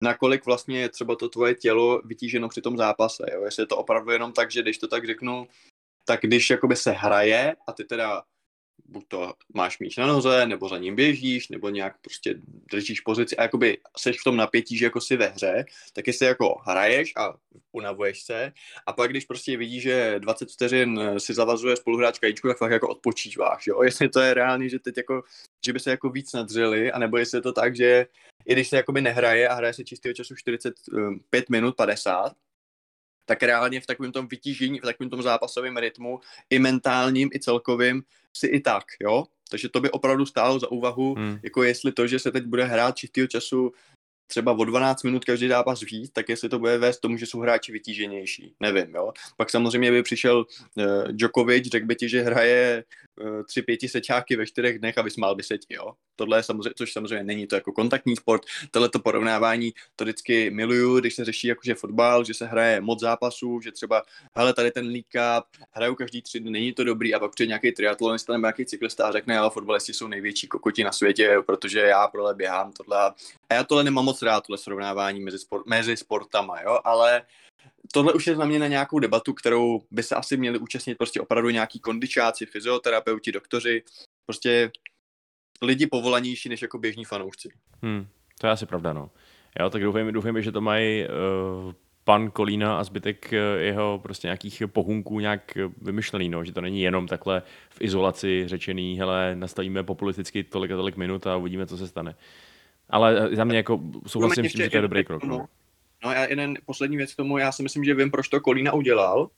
[0.00, 3.44] Nakolik vlastně je třeba to tvoje tělo vytíženo při tom zápase, jo?
[3.44, 5.48] jestli je to opravdu jenom tak, že když to tak řeknu,
[6.04, 8.22] tak když jakoby se hraje a ty teda
[8.84, 12.34] buď to máš míč na noze, nebo za ním běžíš, nebo nějak prostě
[12.70, 16.26] držíš pozici a jakoby seš v tom napětí, že jako si ve hře, tak jestli
[16.26, 17.34] jako hraješ a
[17.72, 18.52] unavuješ se
[18.86, 22.70] a pak když prostě vidíš, že 20 vteřin eh, si zavazuje spoluhráč kajíčku, tak fakt
[22.70, 25.22] jako odpočíváš, jo, jestli to je reálný, že teď jako,
[25.66, 28.06] že by se jako víc nadřeli, anebo jestli je to tak, že
[28.46, 32.32] i když se jakoby nehraje a hraje se čistého času 45 minut 50,
[33.26, 38.02] tak reálně v takovém tom vytížení, v takovém tom zápasovém rytmu, i mentálním, i celkovým,
[38.36, 39.24] si i tak, jo?
[39.50, 41.38] Takže to by opravdu stálo za úvahu, Hmm.
[41.42, 43.72] jako jestli to, že se teď bude hrát čistého času
[44.26, 47.40] třeba o 12 minut každý zápas víc, tak jestli to bude vést tomu, že jsou
[47.40, 48.54] hráči vytíženější.
[48.60, 49.12] Nevím, jo.
[49.36, 50.44] Pak samozřejmě by přišel
[50.76, 52.84] uh, Djokovic, řekl by ti, že hraje
[53.20, 55.92] uh, tři pěti sečáky ve čtyřech dnech a vysmál by se ti, jo.
[56.16, 60.50] Tohle je samozřejmě, což samozřejmě není to jako kontaktní sport, tohle to porovnávání, to vždycky
[60.50, 64.02] miluju, když se řeší jakože fotbal, že se hraje moc zápasů, že třeba,
[64.36, 67.48] hele, tady ten League Cup, hraju každý tři dny, není to dobrý, a pak přijde
[67.48, 71.80] nějaký triatlonista nebo nějaký cyklista a řekne, ale fotbalisti jsou největší kokoti na světě, protože
[71.80, 72.98] já prole běhám tohle.
[72.98, 73.14] A
[73.54, 77.22] já tohle nemám moc rád, tohle srovnávání mezi, sport, mezi sportama, jo, ale
[77.92, 81.20] tohle už je za mě na nějakou debatu, kterou by se asi měli účastnit prostě
[81.20, 83.82] opravdu nějaký kondičáci, fyzioterapeuti, doktoři,
[84.26, 84.70] prostě
[85.62, 87.48] lidi povolanější než jako běžní fanoušci.
[87.82, 88.06] Hmm.
[88.40, 89.10] To je asi pravda, no.
[89.60, 91.72] Jo, tak doufejme, doufejme že to mají uh,
[92.06, 96.80] pan Kolína a zbytek eh, jeho prostě nějakých pohunků nějak vymyšlený, no, že to není
[96.80, 101.76] jenom takhle v izolaci řečený, hele, nastavíme populisticky tolik a tolik minut a uvidíme, co
[101.76, 102.14] se stane.
[102.90, 105.24] Ale eh, za mě jako souhlasím s tím, že to je dobrý krok.
[105.24, 105.46] No.
[106.04, 108.72] No a jeden poslední věc k tomu, já si myslím, že vím, proč to Kolína
[108.72, 109.30] udělal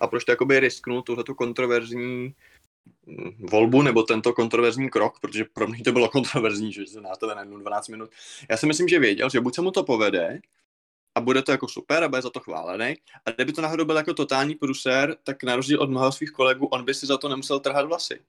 [0.00, 2.34] a proč to jakoby risknul tuhleto kontroverzní
[3.06, 7.16] mm, volbu nebo tento kontroverzní krok, protože pro mě to bylo kontroverzní, že se na
[7.16, 8.10] tebe najednou 12 minut.
[8.50, 10.40] Já si myslím, že věděl, že buď se mu to povede
[11.14, 12.94] a bude to jako super a bude za to chválený,
[13.26, 16.66] a kdyby to náhodou byl jako totální pruser, tak na rozdíl od mnoha svých kolegů,
[16.66, 18.20] on by si za to nemusel trhat vlasy.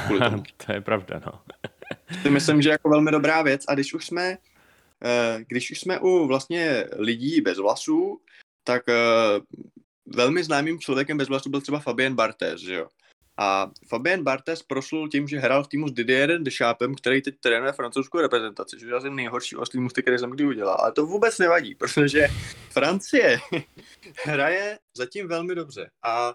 [0.66, 1.40] To je pravda, no.
[2.22, 3.64] Si myslím, že jako velmi dobrá věc.
[3.68, 4.38] A když už jsme,
[5.04, 8.20] eh, když už jsme u vlastně lidí bez vlasů,
[8.64, 9.40] tak eh,
[10.06, 12.88] velmi známým člověkem bez vlasů byl třeba Fabien Barthez, že jo.
[13.42, 17.72] A Fabien Barthez proslul tím, že hrál v týmu s Didierem Deschapem, který teď trénuje
[17.72, 20.76] francouzskou reprezentaci, což je asi nejhorší oslý musty, který jsem kdy udělal.
[20.80, 22.28] Ale to vůbec nevadí, protože
[22.70, 23.38] Francie
[24.24, 25.90] hraje zatím velmi dobře.
[26.02, 26.34] A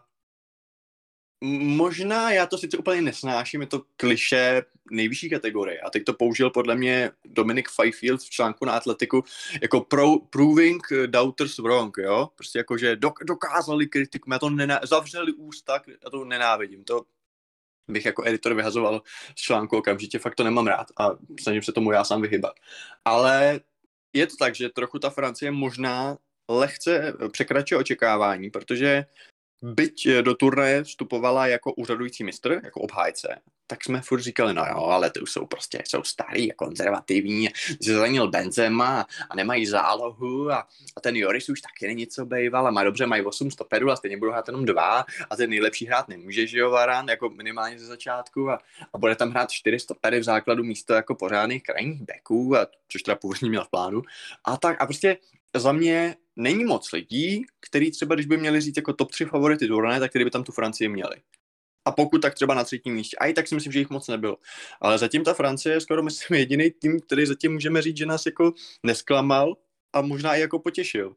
[1.51, 5.79] možná já to sice úplně nesnáším, je to kliše nejvyšší kategorie.
[5.79, 9.23] A teď to použil podle mě Dominic Fifield v článku na Atletiku
[9.61, 12.29] jako pro, proving doubters wrong, jo?
[12.35, 16.83] Prostě jako, že dok, dokázali kritiku, já to nená, zavřeli ústa, já to nenávidím.
[16.83, 17.05] To
[17.91, 19.01] bych jako editor vyhazoval
[19.37, 21.09] z článku okamžitě, fakt to nemám rád a
[21.41, 22.53] snažím se tomu já sám vyhybat.
[23.05, 23.59] Ale
[24.13, 26.17] je to tak, že trochu ta Francie možná
[26.49, 29.05] lehce překračuje očekávání, protože
[29.61, 34.65] byť eh, do turnaje vstupovala jako úřadující mistr, jako obhájce, tak jsme furt říkali, no
[34.65, 40.51] jo, ale ty už jsou prostě, jsou starý a konzervativní, zranil Benzema a nemají zálohu
[40.51, 43.91] a, a ten Joris už taky není co bejval a má dobře, mají 8 stoperů
[43.91, 47.29] a stejně budou hrát jenom dva a ten nejlepší hrát nemůže, že jo, Varan, jako
[47.29, 48.59] minimálně ze začátku a,
[48.93, 53.01] a bude tam hrát 4 stopery v základu místo jako pořádných krajních beků, a, což
[53.01, 54.01] teda původně měl v plánu.
[54.45, 55.17] A tak a prostě
[55.55, 59.67] za mě není moc lidí, který třeba, když by měli říct jako top 3 favority
[59.67, 61.15] turnaje, tak který by tam tu Francii měli.
[61.85, 63.17] A pokud tak třeba na třetím místě.
[63.17, 64.37] A i tak si myslím, že jich moc nebylo.
[64.81, 68.25] Ale zatím ta Francie je skoro, myslím, jediný tým, který zatím můžeme říct, že nás
[68.25, 69.57] jako nesklamal
[69.93, 71.15] a možná i jako potěšil.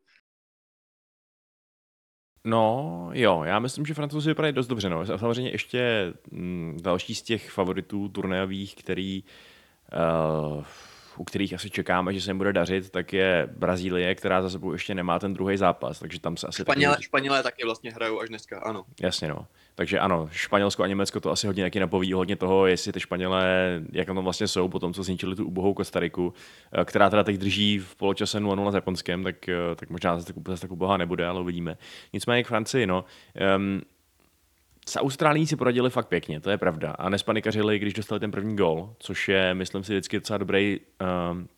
[2.45, 4.89] No, jo, já myslím, že Francouzi vypadají dost dobře.
[4.89, 5.07] No.
[5.07, 9.25] Samozřejmě ještě m, další z těch favoritů turnajových, který
[9.93, 10.65] uh,
[11.19, 14.73] u kterých asi čekáme, že se jim bude dařit, tak je Brazílie, která za sebou
[14.73, 17.05] ještě nemá ten druhý zápas, takže tam se asi Španělé, taky...
[17.05, 18.85] Španělé taky vlastně hrajou až dneska, ano.
[19.01, 19.47] Jasně, no.
[19.75, 23.81] Takže ano, Španělsko a Německo to asi hodně taky napoví hodně toho, jestli ty Španělé,
[23.93, 26.35] jak na tom vlastně jsou, po tom, co zničili tu ubohou Kostariku,
[26.73, 30.33] eh, která teda teď drží v poločase 0-0 s Japonskem, tak, eh, tak možná zase
[30.33, 31.77] tak, zase tak ubohá nebude, ale uvidíme.
[32.13, 33.05] Nicméně k Francii, no.
[33.57, 33.83] Um,
[34.89, 36.91] s Austrálií si poradili fakt pěkně, to je pravda.
[36.91, 40.81] A nespanikařili, když dostali ten první gol, což je, myslím si, vždycky docela dobrý,
[41.31, 41.49] um,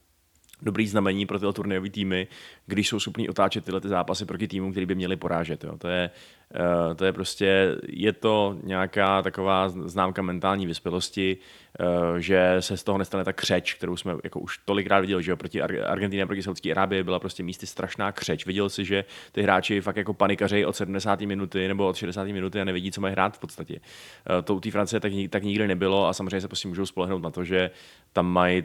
[0.63, 2.27] dobrý znamení pro tyhle turnajové týmy,
[2.67, 5.65] když jsou schopní otáčet tyhle ty zápasy proti týmům, který by měli porážet.
[5.65, 5.79] Jo.
[5.79, 6.11] To, je,
[6.55, 11.37] uh, to je prostě, je to nějaká taková známka mentální vyspělosti,
[11.81, 15.31] uh, že se z toho nestane ta křeč, kterou jsme jako už tolikrát viděli, že
[15.31, 18.47] jo, proti Argentině a proti Saudské Arábii byla prostě místy strašná křeč.
[18.47, 21.21] Viděl si, že ty hráči fakt jako panikařejí od 70.
[21.21, 22.27] minuty nebo od 60.
[22.29, 23.75] minuty a nevidí, co mají hrát v podstatě.
[23.75, 27.23] Uh, to u té Francie tak, tak nikdy nebylo a samozřejmě se prostě můžou spolehnout
[27.23, 27.71] na to, že
[28.13, 28.65] tam mají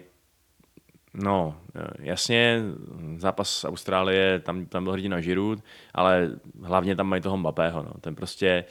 [1.17, 1.58] No,
[1.99, 2.62] jasně,
[3.17, 5.60] zápas Austrálie, tam, tam byl hrdina Giroud,
[5.93, 7.84] ale hlavně tam mají toho Mbappého.
[7.84, 7.91] No.
[8.01, 8.65] Ten prostě,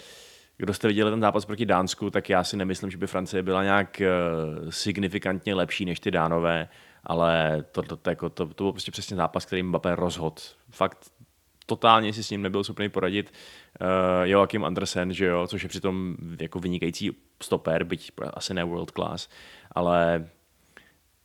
[0.56, 3.64] kdo jste viděli ten zápas proti Dánsku, tak já si nemyslím, že by Francie byla
[3.64, 6.68] nějak uh, signifikantně lepší než ty Dánové,
[7.04, 10.56] ale to, to, to, jako, to, to byl prostě přesně zápas, který Mbappé rozhod.
[10.70, 11.10] Fakt
[11.66, 13.32] totálně si s ním nebyl schopný poradit
[13.80, 13.86] uh,
[14.22, 19.28] Joachim Andersen, že jo, což je přitom jako vynikající stoper, byť asi ne world class,
[19.72, 20.28] ale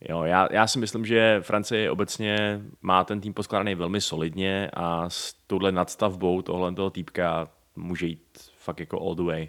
[0.08, 5.10] Jo, já, já si myslím, že Francie obecně má ten tým poskládaný velmi solidně a
[5.10, 9.48] s touhle nadstavbou tohle toho týpka může jít fakt jako all the way.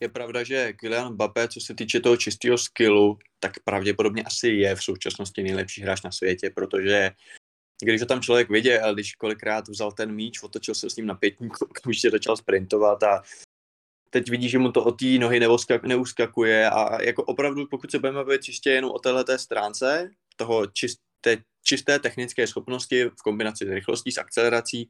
[0.00, 4.74] Je pravda, že Kylian Mbappé, co se týče toho čistého skillu, tak pravděpodobně asi je
[4.74, 7.10] v současnosti nejlepší hráč na světě, protože
[7.82, 11.14] když ho tam člověk viděl, když kolikrát vzal ten míč, otočil se s ním na
[11.14, 13.22] pětník, okamžitě začal sprintovat a
[14.14, 15.40] teď vidí, že mu to od té nohy
[15.82, 21.42] neuskakuje a jako opravdu, pokud se budeme bavit čistě jenom o této stránce, toho čisté,
[21.62, 24.88] čisté technické schopnosti v kombinaci s rychlostí, s akcelerací,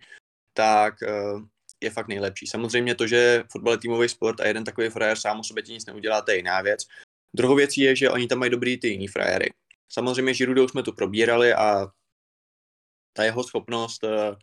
[0.53, 1.43] tak uh,
[1.81, 2.47] je fakt nejlepší.
[2.47, 5.73] Samozřejmě to, že fotbal je týmový sport a jeden takový frajer sám o sobě ti
[5.73, 6.81] nic neudělá, to je jiná věc.
[7.37, 9.53] Druhou věcí je, že oni tam mají dobrý ty jiný frajery.
[9.89, 11.87] Samozřejmě Žirudou jsme tu probírali a
[13.13, 14.37] ta jeho schopnost uh,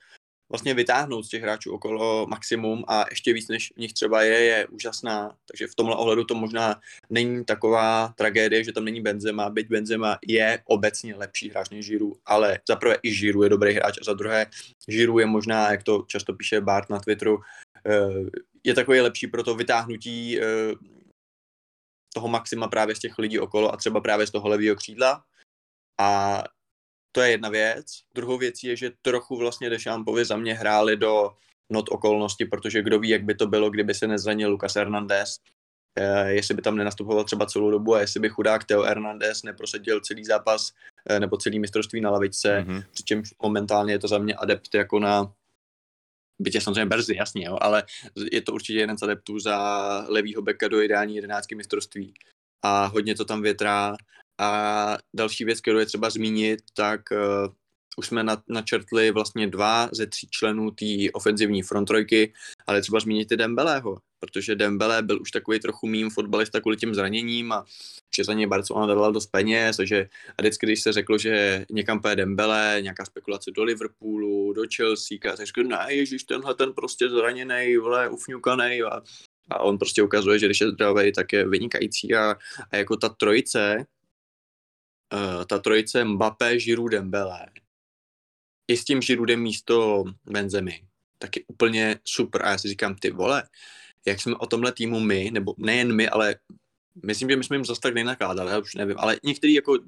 [0.52, 4.40] vlastně vytáhnout z těch hráčů okolo maximum a ještě víc, než v nich třeba je,
[4.40, 5.36] je úžasná.
[5.48, 10.18] Takže v tomhle ohledu to možná není taková tragédie, že tam není Benzema, byť Benzema
[10.28, 14.04] je obecně lepší hráč než Žiru, ale za prvé i Žiru je dobrý hráč a
[14.04, 14.46] za druhé
[14.88, 17.40] Žiru je možná, jak to často píše Bart na Twitteru,
[17.86, 18.30] eh,
[18.64, 20.74] je takový lepší pro to vytáhnutí eh,
[22.14, 25.24] toho maxima právě z těch lidí okolo a třeba právě z toho levého křídla.
[26.00, 26.44] A
[27.12, 27.86] to je jedna věc.
[28.16, 31.32] Druhou věcí je, že trochu vlastně Dešampovi za mě hráli do
[31.72, 35.38] not okolnosti, protože kdo ví, jak by to bylo, kdyby se nezranil Lucas Hernandez,
[35.96, 40.02] eh, jestli by tam nenastupoval třeba celou dobu a jestli by chudák Teo Hernandez neprosadil
[40.02, 40.72] celý zápas
[41.10, 42.84] eh, nebo celý mistrovství na lavičce, mm-hmm.
[42.92, 45.34] přičemž momentálně je to za mě adept jako na
[46.40, 47.84] bytě samozřejmě brzy, jasně, jo, ale
[48.32, 49.58] je to určitě jeden z adeptů za
[50.10, 52.14] levýho beka do ideální jedenáctky mistrovství
[52.64, 53.96] a hodně to tam větrá
[54.42, 57.54] a další věc, kterou je třeba zmínit, tak uh,
[57.98, 62.34] už jsme na, načrtli vlastně dva ze tří členů té ofenzivní frontrojky,
[62.68, 66.96] ale třeba zmínit i Dembeleho, protože Dembele byl už takový trochu mým fotbalista kvůli těm
[66.96, 67.66] zraněním a
[68.16, 72.00] že za něj Barcelona dala dost peněz, takže a vždycky, když se řeklo, že někam
[72.00, 77.10] půjde Dembele, nějaká spekulace do Liverpoolu, do Chelsea, tak řekl, ne, ježiš, tenhle ten prostě
[77.10, 79.02] zraněný, vole, ufňukaný a,
[79.52, 82.36] a on prostě ukazuje, že když je zdravý, tak je vynikající a,
[82.72, 83.86] a jako ta trojice,
[85.14, 87.46] uh, ta trojice Mbappé, Giroud, Dembele,
[88.68, 90.82] i s tím Giroudem místo Benzemy,
[91.18, 93.44] tak je úplně super a já si říkám, ty vole,
[94.08, 96.36] jak jsme o tomhle týmu my, nebo nejen my, ale
[97.06, 99.80] myslím, že my jsme jim zase tak nenakládali, já už nevím, ale některý jako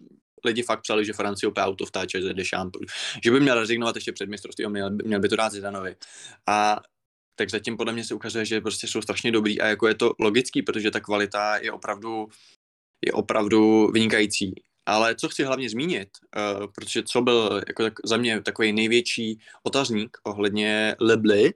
[0.45, 2.79] lidi fakt psali, že Francie opět auto vtáče ze Deschamps,
[3.23, 5.95] že by měl rezignovat ještě před mistrovstvím, měl, měl by to dát Zidanovi.
[6.47, 6.81] A
[7.35, 10.13] tak zatím podle mě se ukazuje, že prostě jsou strašně dobrý a jako je to
[10.19, 12.27] logický, protože ta kvalita je opravdu,
[13.05, 14.53] je opravdu vynikající.
[14.85, 19.39] Ale co chci hlavně zmínit, uh, protože co byl jako tak, za mě takový největší
[19.63, 21.53] otazník ohledně Lebly,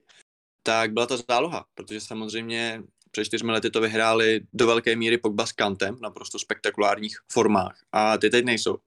[0.63, 5.45] tak byla ta záloha, protože samozřejmě před čtyřmi lety to vyhráli do velké míry Pogba
[5.45, 8.77] s Kantem na naprosto spektakulárních formách a ty teď nejsou.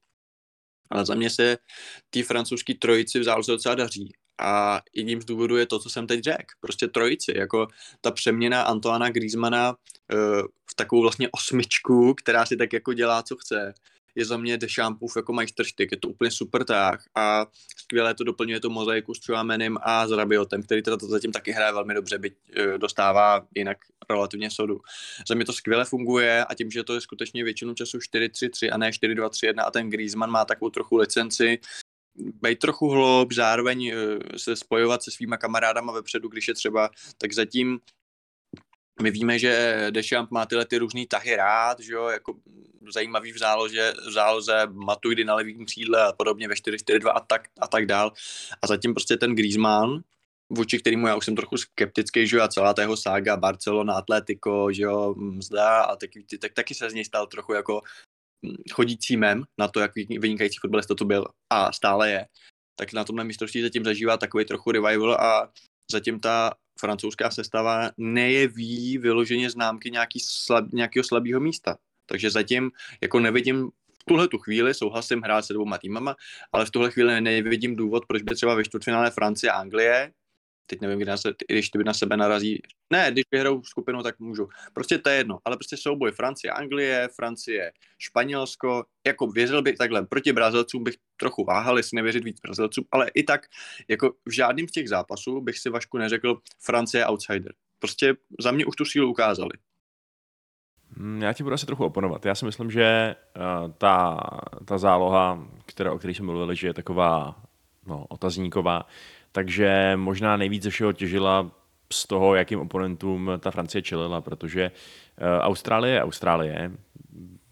[0.91, 1.59] Ale za mě se
[2.11, 6.07] ty francouzský trojici v záloze docela daří a jedním z důvodů je to, co jsem
[6.07, 6.55] teď řekl.
[6.61, 7.69] Prostě trojici, jako
[8.01, 9.77] ta přeměna Antoana Griezmana uh,
[10.71, 13.75] v takovou vlastně osmičku, která si tak jako dělá, co chce,
[14.15, 17.47] je za mě Deschampův jako majstrštyk, je to úplně super tak a
[17.77, 21.53] skvěle to doplňuje tu mozaiku s Chouamenem a s Rabiotem, který teda to zatím taky
[21.53, 23.79] hraje velmi dobře, byť e, dostává jinak
[24.11, 24.81] relativně sodu.
[25.29, 28.77] Za mě to skvěle funguje a tím, že to je skutečně většinu času 4-3-3 a
[28.77, 31.59] ne 4-2-3-1 a ten Griezmann má takovou trochu licenci,
[32.43, 33.95] být trochu hloub, zároveň e,
[34.39, 37.81] se spojovat se svýma kamarádama vepředu, když je třeba, tak zatím
[39.01, 42.35] my víme, že Deschamps má tyhle ty různý tahy rád, že jo, jako
[42.93, 47.49] zajímavý v záloze, v záloze Matuidi na levým křídle a podobně ve 4-4-2 a tak,
[47.61, 48.13] a tak dál.
[48.63, 50.01] A zatím prostě ten Griezmann,
[50.51, 53.95] vůči kterému já už jsem trochu skeptický, že jo, a celá ta jeho sága Barcelona,
[53.95, 57.81] Atletico, že jo, mzda a tak, tak, taky se z něj stal trochu jako
[58.47, 62.27] hm, chodící mem na to, jak vynikající fotbalista to byl a stále je.
[62.79, 65.53] Tak na tomhle mistrovství zatím zažívá takový trochu revival a
[65.93, 71.77] zatím ta francouzská sestava nejeví vyloženě známky nějaký slab, nějakého slabého místa.
[72.07, 76.17] Takže zatím jako nevidím v tuhle tu chvíli, souhlasím hrát se dvouma týmama,
[76.53, 80.13] ale v tuhle chvíli nevidím důvod, proč by třeba ve čtvrtfinále Francie a Anglie
[80.71, 82.63] teď nevím, kdy na se, když ty na sebe narazí.
[82.93, 84.49] Ne, když vyhrou skupinu, tak můžu.
[84.75, 90.07] Prostě to je jedno, ale prostě souboj Francie, Anglie, Francie, Španělsko, jako věřil bych takhle,
[90.07, 93.47] proti Brazilcům bych trochu váhal, jestli nevěřit víc Brazilcům, ale i tak,
[93.89, 97.53] jako v žádným z těch zápasů bych si Vašku neřekl, Francie outsider.
[97.79, 99.53] Prostě za mě už tu sílu ukázali.
[100.97, 102.27] Hmm, já ti budu asi trochu oponovat.
[102.27, 104.21] Já si myslím, že uh, ta,
[104.65, 107.43] ta záloha, která, o které jsme mluvili, že je taková
[107.87, 108.87] no, otazníková,
[109.33, 111.51] takže možná nejvíc ze všeho těžila
[111.93, 116.73] z toho, jakým oponentům ta Francie čelila, protože uh, Austrálie je Austrálie.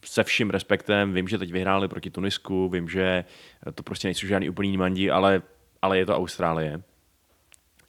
[0.05, 3.25] Se vším respektem, vím, že teď vyhráli proti Tunisku, vím, že
[3.75, 5.43] to prostě nejsou žádný úplný mandi, ale,
[5.83, 6.83] ale je to Austrálie.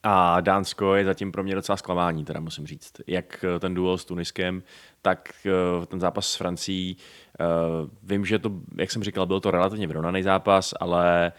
[0.04, 2.94] A Dánsko je zatím pro mě docela zklamání, teda musím říct.
[3.08, 4.64] Jak eh, ten duel s Tuniskem,
[5.02, 6.98] tak eh, ten zápas s Francií.
[8.04, 11.32] Vím, že to, jak jsem říkal, byl to relativně vyrovnaný zápas, ale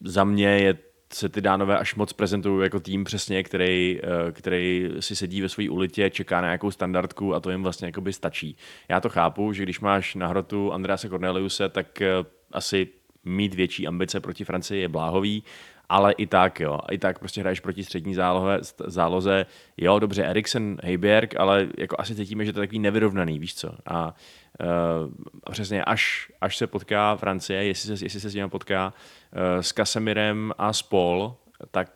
[0.00, 0.78] za mě je
[1.14, 5.48] se ty dánové až moc prezentují jako tým přesně, který, eh, který si sedí ve
[5.48, 8.56] své ulitě, čeká na nějakou standardku a to jim vlastně jakoby stačí.
[8.88, 12.10] Já to chápu, že když máš na hrotu Andrease Corneliuse, tak eh,
[12.52, 12.88] asi
[13.24, 15.42] mít větší ambice proti Francii je bláhový,
[15.88, 20.76] ale i tak, jo, i tak prostě hraješ proti střední zálohe, záloze, jo, dobře, Eriksen,
[20.82, 24.14] Heiberg, ale jako asi cítíme, že to je takový nevyrovnaný, víš co, a
[24.60, 29.60] Uh, přesně, až, až se potká Francie, jestli se, jestli se s nimi potká uh,
[29.60, 31.36] s Kasemirem a Spol,
[31.70, 31.90] tak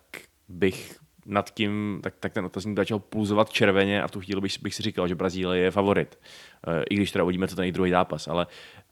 [0.49, 4.63] bych nad tím, tak, tak ten otazník začal pulzovat červeně a v tu chvíli bych,
[4.63, 6.19] bych si říkal, že Brazílie je favorit.
[6.67, 8.29] Uh, I když teda uvidíme, co ten druhý zápas.
[8.29, 8.47] Ale,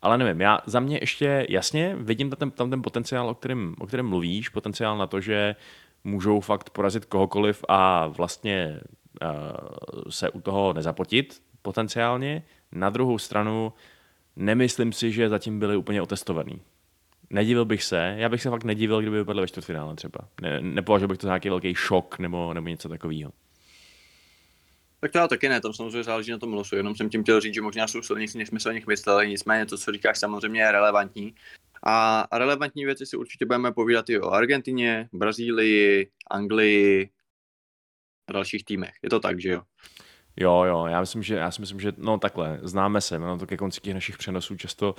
[0.07, 3.75] ale nevím, já za mě ještě jasně vidím tam ten, tam ten potenciál, o kterém,
[3.79, 5.57] o kterém mluvíš, potenciál na to, že
[6.05, 8.81] můžou fakt porazit kohokoliv a vlastně
[9.23, 9.29] uh,
[10.11, 12.43] se u toho nezapotit potenciálně.
[12.73, 13.73] Na druhou stranu
[14.37, 16.61] nemyslím si, že zatím byli úplně otestovaný.
[17.31, 20.19] Nedivil bych se, já bych se fakt nedivil, kdyby vypadli ve čtvrtfinále třeba.
[20.43, 23.33] Ne, nepovažoval bych to za nějaký velký šok nebo, nebo něco takového.
[25.07, 27.41] Tak to já taky ne, tam samozřejmě záleží na tom losu, jenom jsem tím chtěl
[27.41, 30.19] říct, že možná jsou silnější, než jsme se o nich mysleli, nicméně to, co říkáš,
[30.19, 31.35] samozřejmě je relevantní.
[31.87, 37.11] A relevantní věci si určitě budeme povídat i o Argentině, Brazílii, Anglii
[38.29, 38.95] a dalších týmech.
[39.03, 39.63] Je to tak, že jo?
[40.37, 43.47] Jo, jo, já myslím, že, já si myslím, že no takhle, známe se, no to
[43.47, 44.95] ke konci těch našich přenosů často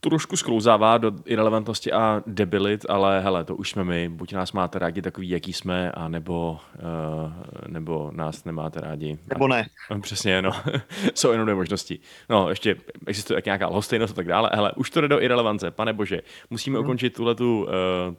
[0.00, 4.78] trošku sklouzává do irrelevantnosti a debilit, ale hele, to už jsme my, buď nás máte
[4.78, 7.32] rádi takový, jaký jsme, a nebo, uh,
[7.68, 9.18] nebo nás nemáte rádi.
[9.28, 9.66] Nebo ne.
[10.00, 10.50] Přesně, no.
[11.14, 11.98] Jsou jenom dvě možnosti.
[12.28, 12.76] No, ještě
[13.06, 14.50] existuje jak nějaká lhostejnost a tak dále.
[14.52, 16.20] Hele, už to jde do irrelevance, pane bože.
[16.50, 16.84] Musíme hmm.
[16.84, 17.68] ukončit tuhletu, uh,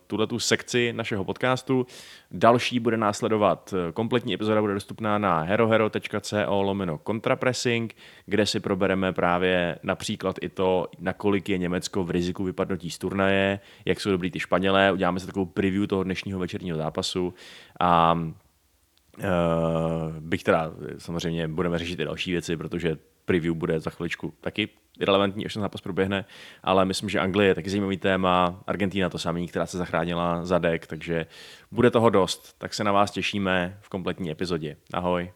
[0.08, 1.86] tuhletu sekci našeho podcastu.
[2.32, 9.14] Další bude následovat, eh, kompletní epizoda bude dostupná na herohero.co lomeno contrapressing, kde si probereme
[9.14, 14.32] právě například i to, nakolik je Německo v riziku vypadnutí z turnaje, jak jsou dobrý
[14.32, 17.34] ty Španělé, uděláme si takovou preview toho dnešního večerního zápasu
[17.80, 18.20] a
[19.18, 24.70] Uh, bych teda, samozřejmě budeme řešit i další věci, protože preview bude za chviličku taky
[25.00, 26.26] relevantní, až ten zápas proběhne,
[26.64, 30.60] ale myslím, že Anglie je taky zajímavý téma, Argentina to samý, která se zachránila za
[30.60, 31.26] dek, takže
[31.72, 34.78] bude toho dost, tak se na vás těšíme v kompletní epizodě.
[34.94, 35.32] Ahoj.